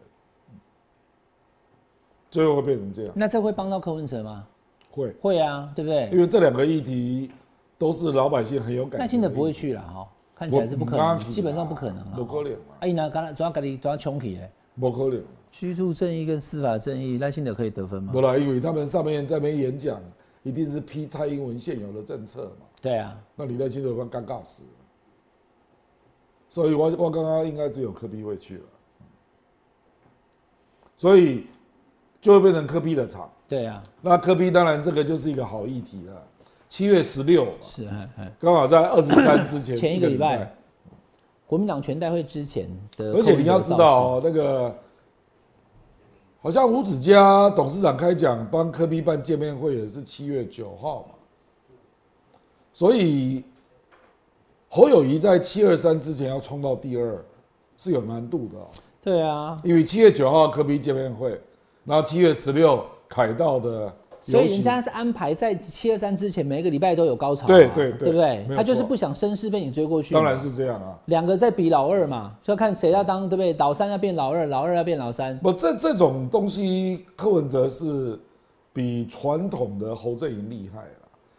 [2.33, 3.13] 最后会变成这样。
[3.15, 4.45] 那这会帮到柯文哲吗？
[4.91, 6.11] 会会啊，对不对？
[6.11, 7.31] 因为这两个议题
[7.79, 9.01] 都是老百姓很有感。
[9.01, 12.17] 耐心的不会去了哈，看起来是不可能，基本上不可能了。
[12.17, 12.75] 不可能嘛？
[12.81, 14.51] 哎，那刚才主要跟你主要穷起嘞。
[14.81, 15.23] 不可能。
[15.53, 18.13] 居住正义跟司法正义，耐心的可以得分吗？
[18.13, 20.01] 不啦，因为他们上面在那边演讲，
[20.43, 22.67] 一定是批蔡英文现有的政策嘛。
[22.83, 23.17] 对啊。
[23.37, 24.65] 那李耐心的会尴尬死。
[26.49, 28.65] 所以我我刚刚应该只有科比会去了。
[30.97, 31.47] 所以
[32.21, 33.31] 就会变成科比的场。
[33.47, 36.23] 对啊，那科比当然这个就是一个好议题了。
[36.69, 37.89] 七月十六是，
[38.41, 40.53] 刚好在二十三之前 前一个礼拜，
[41.47, 43.13] 国民党全代会之前的。
[43.13, 44.75] 而且你要知道哦，那个
[46.41, 51.15] 好像吴子嘉董事长开讲帮科比办见面会也是七月九号嘛，
[52.73, 53.45] 所以
[54.69, 57.25] 侯友谊在七二三之前要冲到第二
[57.77, 58.59] 是有难度的。
[59.05, 61.39] 对啊，因为七月九号科比见面会，
[61.85, 63.93] 然后七月十六凯道的，
[64.23, 68.47] 所以人家是安排在七月三之前，每个礼拜都有高潮，对对对，对不对？
[68.57, 70.99] 他就是不想声势被你追过去，当然是这样啊。
[71.05, 73.53] 两个在比老二嘛，就要看谁要当，对不对？
[73.59, 75.39] 老三要变老二，老二要变老三。
[75.41, 78.19] 不，这这种东西，柯文哲是
[78.73, 80.89] 比传统的侯振营厉害了。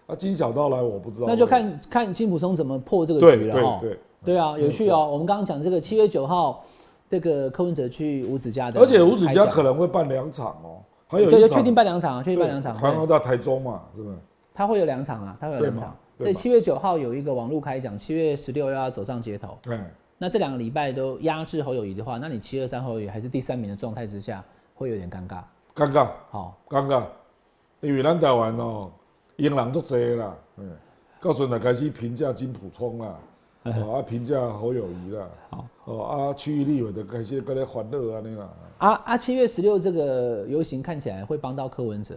[0.05, 3.79] 啊，金小刀来，我不知道，那就看看金普松怎么破这个局了哈。
[3.81, 5.09] 对对啊，有趣哦。
[5.11, 6.63] 我们刚刚讲这个七月九号。
[7.09, 14.17] 这个柯文哲去吴子家的，而且吴子家可能会办两场哦，还有对，确定办两场啊，确定办两场，台湾到台中嘛，是不是？
[14.53, 19.57] 他会有两场啊，他会有两场，所以七月九号有一个网络开讲，七月十六要走上街头。
[19.61, 19.77] 对，
[20.17, 24.43] 那这两个礼拜都压制侯友谊的话，那你七二三侯友谊还是第三名的状态之下，
[24.73, 25.39] 会有点尴尬。
[25.75, 27.03] 尴尬，好，尴尬，
[27.81, 28.89] 因为咱台湾哦，
[29.35, 30.71] 英人足侪啦，嗯，
[31.19, 33.13] 到阵来开始评价金普聪啦，
[33.73, 42.15] 哦啊评价侯友谊啦，好，哦啊区域立委的感谢跟来欢乐啊，那啦，啊啊，七月十六这个游行看起来会帮到柯文哲，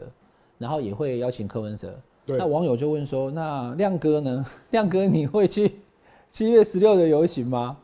[0.58, 1.98] 然后也会邀请柯文哲。
[2.26, 4.44] 对那网友就问说，那亮哥呢？
[4.72, 5.80] 亮哥你会去
[6.28, 7.78] 七月十六的游行吗？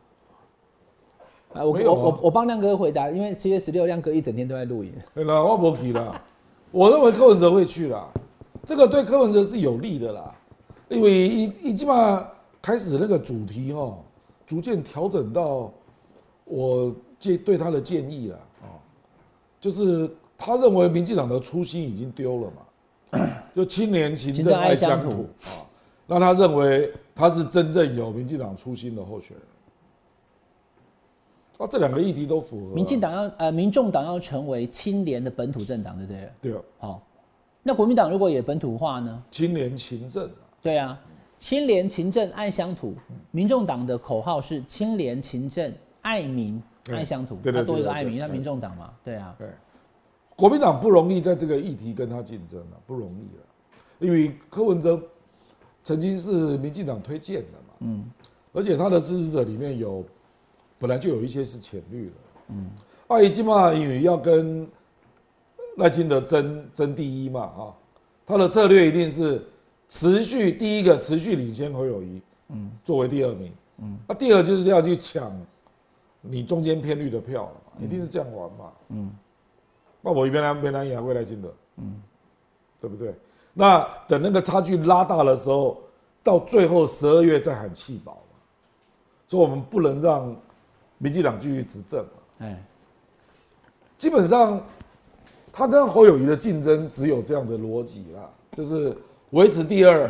[1.55, 4.93] 啊，我我我我帮亮哥回答，因为七月十六亮哥一整天都在录影。
[5.15, 6.21] 对啦，我无去啦，
[6.71, 8.07] 我认为柯文哲会去啦，
[8.63, 10.35] 这个对柯文哲是有利的啦，
[10.91, 12.29] 因为一一基本上
[12.65, 13.99] 开始那个主题哦，
[14.47, 15.71] 逐渐调整到
[16.47, 18.81] 我建对他的建议了哦，
[19.61, 25.61] 就是他认为民进党的初心已经丢了嘛， 就青年勤政爱乡土啊，
[26.07, 29.47] 那他认为他是真正有民进党初心的候选人。
[31.59, 36.31] 啊，这两个议题都符合啊、民进党要呃，民众党要成为清廉的本土政党，对不对？
[36.41, 36.53] 对。
[36.55, 37.03] 啊，好，
[37.63, 39.23] 那国民党如果也本土化呢？
[39.31, 40.33] 清廉勤政啊。
[40.63, 40.99] 对啊，
[41.45, 42.95] 清廉勤政爱乡土，
[43.31, 45.71] 民众党的口号是清廉勤政
[46.01, 49.47] 爱民对爱乡土，对对那多一个爱民，那民众党嘛，对啊，对，
[50.37, 53.45] 国民党不容易在这个议题跟他竞争啊，不容易了，
[53.99, 54.99] 因为柯文哲
[55.83, 58.11] 曾经是民进党推荐的嘛，嗯，
[58.55, 60.03] 而且他的支持者里面有
[60.79, 62.13] 本来就有一些是浅绿的，
[62.55, 62.71] 嗯，
[63.09, 64.67] 阿姨基本上因为要跟
[65.77, 67.69] 赖清德争争第一嘛，啊，
[68.25, 69.45] 他的策略一定是
[69.89, 75.33] 持续第一个持续领先侯友谊，嗯，作为第二名，嗯，那第二就是要去抢
[76.21, 79.11] 你中间偏绿的票了嘛，一定是这样玩嘛，嗯，
[80.01, 82.03] 那我一边来边来也未来金的，嗯，
[82.81, 83.15] 对不对？
[83.53, 85.81] 那等那个差距拉大的时候，
[86.23, 88.39] 到最后十二月再喊弃保嘛，
[89.29, 90.35] 所以我们不能让
[90.99, 92.11] 民进党继续执政嘛。
[92.39, 92.65] 哎，
[93.97, 94.61] 基本上，
[95.53, 98.97] 他跟侯友谊的竞争只有这样的逻辑啦，就是
[99.31, 100.09] 维持第二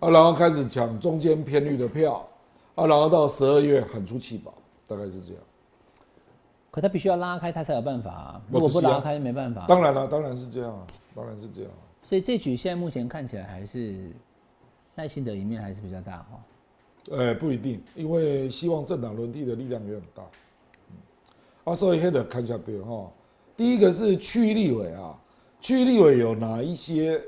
[0.00, 2.28] 啊，然后开始抢中间偏绿的票
[2.74, 4.52] 啊，然后到十二月喊出弃保，
[4.86, 5.42] 大概是这样。
[6.70, 9.64] 可他必须要拉开，他才有办法、啊，如果不拉开没办法。
[9.66, 11.82] 当然了，当然是这样啊，当然是这样啊。
[12.02, 14.10] 所以这局现在目前看起来还是
[14.94, 16.40] 耐心的一面还是比较大哈。
[17.10, 20.22] 呃，不一定，因为希望政党轮替的力量也很大。
[20.90, 20.96] 嗯
[21.64, 23.10] 啊，所以黑的看下对哈，
[23.56, 25.18] 第一个是区域立委啊，
[25.60, 27.20] 区域立委有哪一些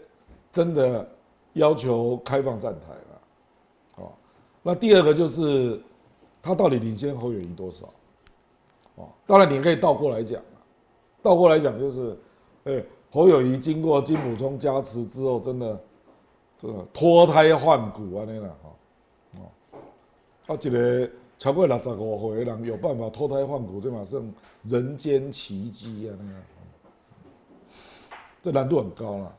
[0.52, 1.08] 真的
[1.54, 3.20] 要求开放站台了？
[3.96, 4.12] 哦，
[4.62, 5.80] 那第二个就是
[6.42, 7.86] 他到底领先侯友谊多少？
[8.96, 10.40] 哦，当然你可以倒过来讲，
[11.22, 12.18] 倒过来讲就是，
[12.64, 15.80] 哎、侯友谊经过金普聪加持之后，真的
[16.92, 18.70] 脱胎换骨啊那样哈。
[20.46, 24.22] 啊，一个超过六十五岁的人有办法脱胎换骨，这嘛算
[24.64, 26.16] 人间奇迹啊！
[26.20, 26.38] 那个，
[28.42, 29.36] 这难度很高了，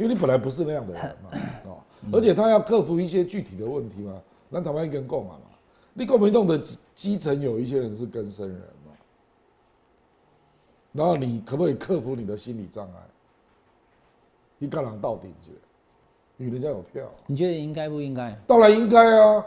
[0.00, 1.30] 因为你本来不是那样的人嘛，
[1.66, 1.76] 哦，
[2.10, 4.14] 而且他要克服一些具体的问题嘛。
[4.50, 5.50] 咱台湾一根共嘛嘛，
[5.92, 8.92] 你国民动的基基层有一些人是根生人嘛，
[10.92, 12.94] 然后你可不可以克服你的心理障碍？
[14.58, 15.50] 一个人到顶去，
[16.50, 18.34] 人家有票，你觉得应该不应该？
[18.46, 19.44] 当然应该啊。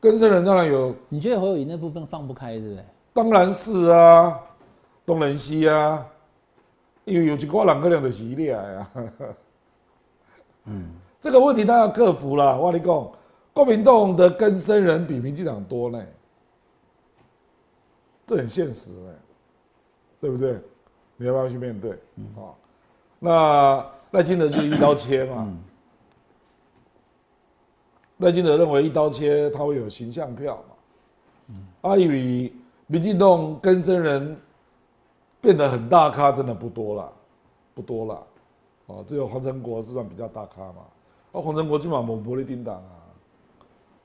[0.00, 2.84] 根生人当然有你觉得侯友谊那部分放不开，是不对？
[3.12, 4.40] 当然是啊，
[5.04, 6.06] 东人西啊，
[7.08, 8.90] 因为有一个人可能就是伊俩呀。
[10.64, 12.60] 嗯，这个问题他要克服了。
[12.60, 13.10] 我跟你讲，
[13.52, 16.04] 国民党的根生人比民进党多呢，
[18.26, 19.14] 这很现实呢，
[20.20, 20.58] 对不对？
[21.16, 21.92] 你要不要去面对？
[22.36, 22.54] 啊、
[23.18, 25.52] 那赖清德就一刀切嘛。
[28.18, 30.74] 赖清德认为一刀切他会有形象票嘛。
[31.80, 32.52] 啊以为
[32.86, 34.36] 民进党根生人
[35.48, 37.10] 变得很大咖，真的不多了，
[37.74, 38.22] 不多了。
[38.84, 40.82] 哦，只有黄成国是算比较大咖嘛。
[41.32, 43.08] 啊，黄成国基本上某玻璃叮当啊，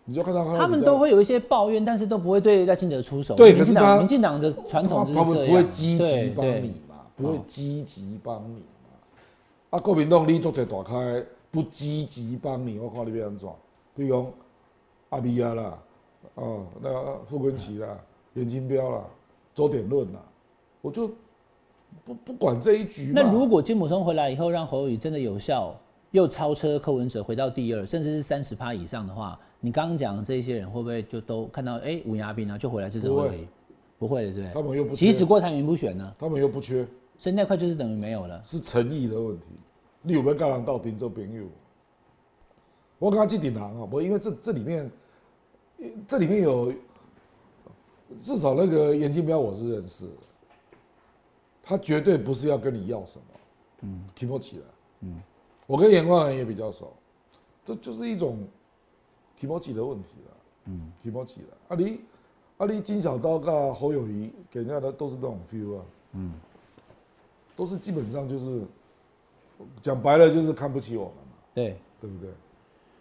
[0.05, 3.35] 你就看到他们都会有一些抱怨，但是都不会对赖清德出手。
[3.35, 8.95] 对民进可是他党民进党的传统就是他们，不会积极帮你嘛，不会积极帮你嘛。
[9.71, 11.21] 啊，国民党你做者大开
[11.51, 13.49] 不积极帮你，我看你要安怎？
[13.93, 14.31] 比如讲
[15.09, 15.77] 阿比亚啦，
[16.35, 17.89] 哦，那个傅昆奇啦，
[18.35, 19.01] 严金彪啦，
[19.53, 20.21] 周点论啦，
[20.81, 21.11] 我就
[22.05, 23.11] 不不管这一局。
[23.13, 25.75] 那如果金普松回来以后，让侯友谊真的有效，
[26.11, 33.47] 又超车柯文哲回到第二，甚至是三十趴以上的话，你刚刚讲的这些人会不会就都看到哎吴亚斌啊就回来支持侯友谊？
[33.99, 34.53] 不会的，对不对？
[34.53, 36.85] 他们又不缺即使郭台铭不选呢，他们又不缺，
[37.17, 38.41] 所以那块就是等于没有了。
[38.43, 39.45] 是诚意的问题。
[40.01, 41.43] 你有没有跟人到顶做朋友？
[42.99, 44.91] 我跟他这点人啊，不，因为这这里面，
[46.07, 46.73] 这里面有
[48.21, 50.11] 至少那个严金彪我是认识的，
[51.63, 53.25] 他绝对不是要跟你要什么，
[53.83, 54.63] 嗯，提不起来，
[55.01, 55.19] 嗯，
[55.65, 56.91] 我跟严光人也比较熟，
[57.63, 58.45] 这就是一种
[59.37, 61.47] 提不起的问题了，嗯，提不起了。
[61.69, 62.01] 阿里
[62.57, 66.33] 阿里金小刀跟侯友谊给人家的都是这种 feel 啊，嗯，
[67.55, 68.61] 都是基本上就是
[69.81, 72.29] 讲白了就是看不起我们嘛，对，对不对？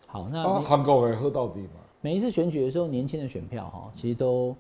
[0.07, 4.55] 好，那啊，韩国也喝到底嘛，每一次选举的时候，年轻的选票哈，其实都，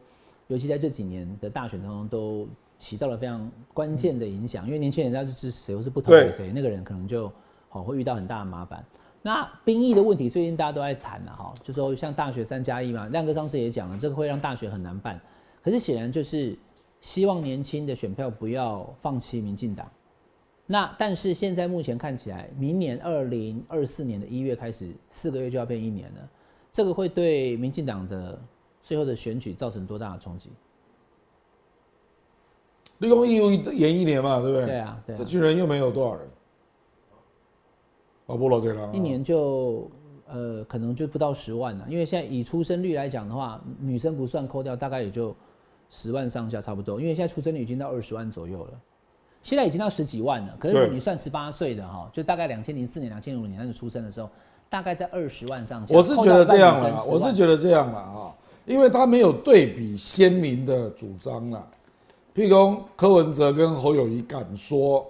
[0.48, 2.48] 尤其在这几年的大选当中，都
[2.82, 4.66] 起到了非常关键的影响。
[4.66, 7.30] 因为年轻人他是支持谁，或是不投给谁，那个人可能就
[7.68, 8.84] 好会遇到很大的麻烦。
[9.22, 15.20] 那兵役的问题，最近大家都在谈了哈，就说像大学三加一嘛，亮哥上次也讲了，这个会让大学很难办。
[15.62, 16.58] 可是显然就是
[17.00, 19.88] 希望年轻的选票不要放弃民进党。
[20.66, 26.28] 那但是现在目前看起来，明年二零二四年的一月开始，四个月就要变一年了，
[26.72, 28.36] 这个会对民进党的
[28.82, 30.50] 最后的选举造成多大的冲击？
[33.02, 34.66] 立功义务延一年嘛，对不对？
[34.66, 36.28] 对啊，对啊这群人又没有多少人，
[38.26, 39.90] 哦，不罗这了，一年就
[40.28, 45.34] 呃可能就不到十万了，因为现在以出生率来讲的话，女生不算扣掉，大概也就
[45.90, 48.70] 十万上下差不多，因为现在出生率已经到二十万左右了。
[49.42, 54.30] 现在已经到十几万了，可是你算十八岁的哈，就大概两千零四年、两千零五年那时出生的时候，
[54.70, 55.92] 大概在二十万上下。
[55.92, 58.32] 我是觉得这样了，，我是觉得这样了啊，
[58.64, 61.66] 因为他没有对比鲜明的主张啦。
[62.34, 65.06] 譬如说柯文哲跟侯友谊敢说，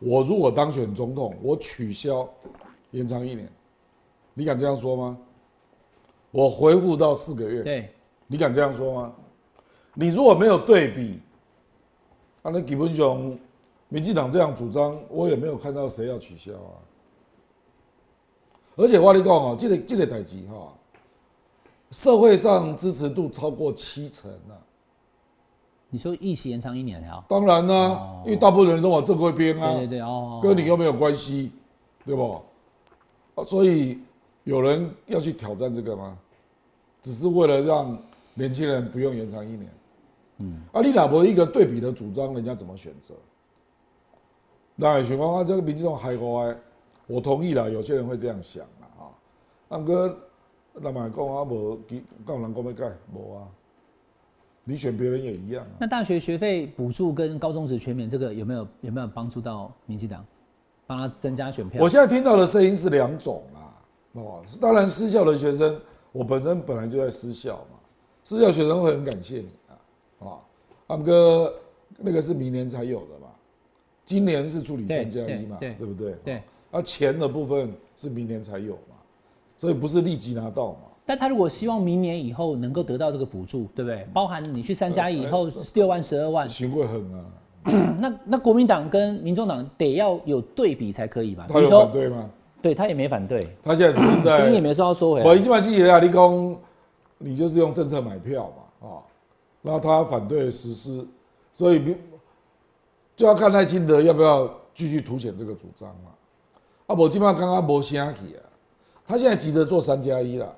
[0.00, 2.28] 我如果当选总统，我取消
[2.90, 3.48] 延长一年，
[4.34, 5.16] 你敢这样说吗？
[6.32, 7.90] 我回复到四个月，对，
[8.26, 9.14] 你敢这样说吗？
[9.94, 11.20] 你如果没有对比，
[12.42, 13.38] 啊，那基本上
[13.88, 16.82] 民进党这样主张，我也没有看到谁要取消啊。
[18.74, 20.74] 而且我跟你讲哦，这个这个代志哈，
[21.92, 24.58] 社会上支持度超过七成啊。
[25.90, 27.22] 你说疫情延长一年呀？
[27.28, 31.52] 当然啦、哦因为大部分人都往正规边啊，对对对哦，跟你又没有关系，
[32.04, 32.42] 对不？
[33.36, 33.98] 啊，所以
[34.44, 36.18] 有人要去挑战这个吗？
[37.00, 37.96] 只是为了让
[38.34, 39.68] 年轻人不用延长一年。
[40.38, 43.14] 嗯，啊，你老婆一个对比的主张，人家怎么选择？
[44.74, 46.56] 那选光啊，这个民众海国哎，
[47.06, 49.02] 我同意了，有些人会这样想啊，啊，
[49.68, 50.18] 按哥，
[50.74, 51.78] 那么讲啊，无，
[52.26, 53.48] 干人讲要改，无啊，
[54.68, 55.70] 你选别人也一样啊。
[55.78, 60.26] 那大学学费补助跟高中职全免这个有没有有没有帮助到民进党，
[60.88, 61.80] 帮他增加选票？
[61.80, 67.78] 我现在听到的声音是两种啦，哦，当然私校的学生，我本身本来就在私校嘛，
[68.24, 70.38] 私校学生会很感谢你啊，啊，
[70.88, 71.54] 阿哥
[71.98, 73.28] 那个是明年才有的嘛，
[74.04, 76.12] 今年是处理对三加一嘛，对不对？
[76.24, 76.42] 对，
[76.72, 78.96] 啊，钱的部分是明年才有嘛，
[79.56, 80.80] 所以不是立即拿到嘛。
[81.06, 84.06] 但他如果希望明年以后能够得到这个补助，对不对？
[84.12, 87.24] 包含你去三加一以后六万、十二万，行会很啊，
[88.00, 91.46] 那那国民党跟民众党得要有对比才可以吧？
[91.48, 92.28] 他有反对吗？
[92.60, 95.40] 对他也没反对，他现在只是在你也没说要收回我来。
[95.40, 96.58] 一般记起来，立功，
[97.18, 98.98] 你就是用政策买票嘛，啊，
[99.62, 101.06] 那他反对实施，
[101.52, 101.96] 所以民
[103.14, 106.10] 就要看赖清德要不要继续凸显这个主张嘛。
[106.88, 108.42] 啊，我基本上刚刚没声气啊，
[109.06, 110.48] 他现在急着做三加一啦，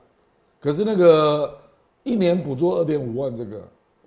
[0.61, 1.57] 可是那个
[2.03, 3.63] 一年补助二点五万这个，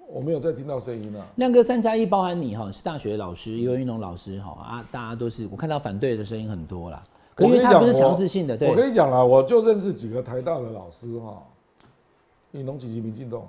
[0.09, 1.25] 我没有再听到声音了。
[1.35, 7.01] 亮哥三加一包含你哈，是大学老师，游泳运动老师哈啊，大家都是我看到反对的声音很多啦。
[7.33, 11.41] 可我跟你讲，是因为他不是我强制性的，我跟，你讲啦，我就认识几个台大的老师哈，
[12.51, 13.41] 你农几级民进党。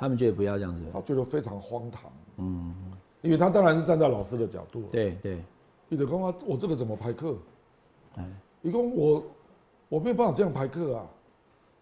[0.00, 0.80] 他们觉得不要这样子。
[0.92, 2.04] 他觉得非常荒唐。
[2.36, 2.72] 嗯，
[3.20, 5.42] 因为他当然是站在老师的角度。，对对，
[5.88, 7.36] 你的公啊，我这个怎么排课？
[8.14, 8.24] 哎
[8.62, 9.22] 一共我
[9.88, 11.06] 我没有办法这样排课啊，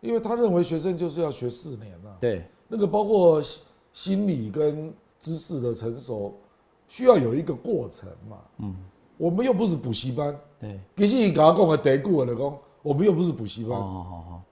[0.00, 2.44] 因为他认为学生就是要学四年啊，对。
[2.68, 3.60] 那个包括心
[3.92, 6.34] 心理跟知识的成熟，
[6.88, 8.36] 需要有一个过程嘛。
[8.58, 8.74] 嗯，
[9.16, 14.42] 我们又不是补习班，对，其实你跟我讲的第一句的讲，我们又不是补习哦班，好好好，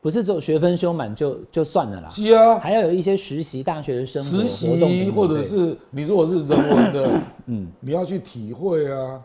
[0.00, 9.22] 不是只有学分修满就就算了啦，是啊，还要有一些实习大学的生活实习或者是你如果是人文的， 嗯，你要去体会啊。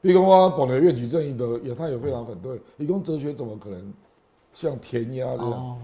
[0.00, 2.60] 比如说保留院举正义的，也他也非常反对。
[2.76, 3.92] 一共哲学怎么可能
[4.60, 5.52] 像填鸭这样？
[5.52, 5.76] 哦，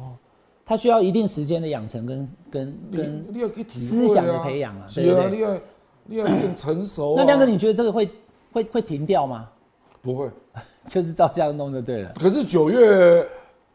[0.66, 3.24] 他需要一定时间的养成跟跟跟。
[3.68, 5.60] 思想的培养啊是啊，对不对你要
[6.06, 7.16] 你要变成熟、啊。
[7.22, 8.10] 那亮哥，你觉得这个会
[8.50, 9.48] 会会停掉吗？
[10.02, 10.28] 不会？
[10.88, 12.12] 就是照这样弄就对了。
[12.18, 13.24] 可是九月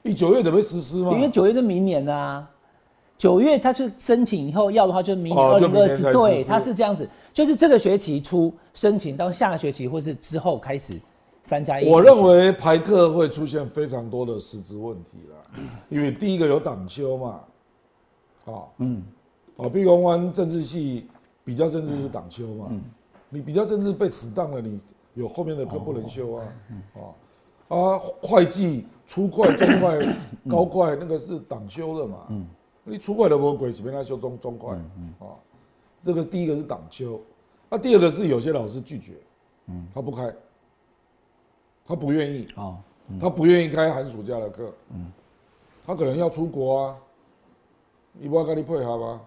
[0.03, 1.13] 一九月准备实施吗？
[1.13, 2.45] 因为九月是明年的啊，
[3.17, 10.99] 九月他是申请以后要的话，就明年二零二四，对，他是这样子，就是这个学期初申请到下个学期或是之后开始
[11.49, 11.89] 三加一。
[11.89, 17.41] 我认为排课会出现非常多的实质问题啦，因为第一个有党修嘛，
[18.45, 19.01] 啊，嗯，
[19.55, 21.07] 哦，毕公湾政治系
[21.43, 22.71] 比较政治是党修嘛，
[23.29, 24.79] 你比较政治被死当了，你
[25.15, 26.45] 有后面的课不能修啊，
[26.93, 27.15] 哦，
[27.75, 30.07] 啊，会计初会、中会、
[30.47, 32.45] 高会那个是党修的嘛，嗯
[32.83, 34.75] 你初会的不鬼，随便他修中中会，
[35.19, 35.33] 啊，
[36.03, 37.19] 这个第一个是党修，
[37.71, 39.13] 那第二个是有些老师拒绝，
[39.67, 40.31] 嗯他不开，
[41.89, 42.77] 他不愿意，哦，
[43.19, 45.11] 他不愿意开寒暑假的课，嗯
[45.87, 46.95] 他可能要出国啊，
[48.13, 49.21] 你不要跟你配合吗？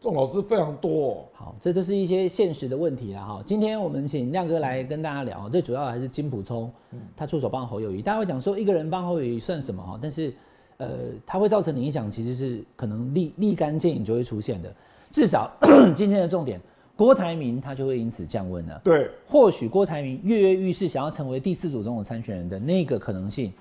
[0.00, 3.42] 这种老师非常多、哦，好，这都是一些现实的问题了哈。
[3.44, 6.72] 今天我们请亮哥来跟大家聊，最主要还是金普聪，
[7.14, 8.00] 他出手帮侯友谊。
[8.00, 9.98] 大家会讲说一个人帮侯友谊算什么哈？
[10.00, 10.32] 但是
[10.78, 10.88] 呃，
[11.26, 14.74] 他会造成的影响其实是可能立立竿见影就会出现的。
[15.10, 15.50] 至少
[15.94, 16.58] 今天的重点，
[16.98, 18.80] 郭台铭他就会因此降温了。
[18.82, 23.52] 对，或许郭台铭跃跃欲试，想要成为第四组总统参选人的那个可能性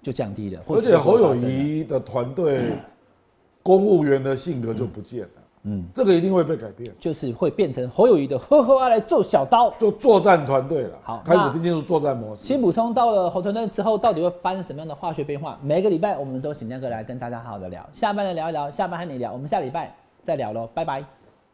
[0.00, 0.62] 就降低了。
[0.64, 2.72] 或而且侯友发生了谊的团队
[3.62, 5.28] 公务员的性格就不见了，
[5.64, 9.70] 嗯，这个一定会被改变，就是会变成侯友谊的呵呵啊来做小刀。
[9.72, 12.46] 就作战团队了，好那开始进入作战模式。
[12.46, 15.58] 先补充到了侯团队之后，到底会发生什么样的化学变化？
[15.62, 21.04] 每个礼拜我们都请亮哥来跟大家好好的聊，下班的聊一聊，下班和你聊，我们下礼拜再聊喽，拜拜。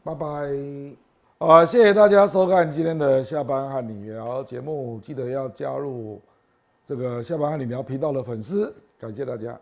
[0.04, 1.05] 拜拜。
[1.38, 6.18] 啊，谢谢大家收看今天的下班和你聊节目，记得要加入
[6.82, 9.60] 这个下班和你聊频道的粉丝，感谢大家。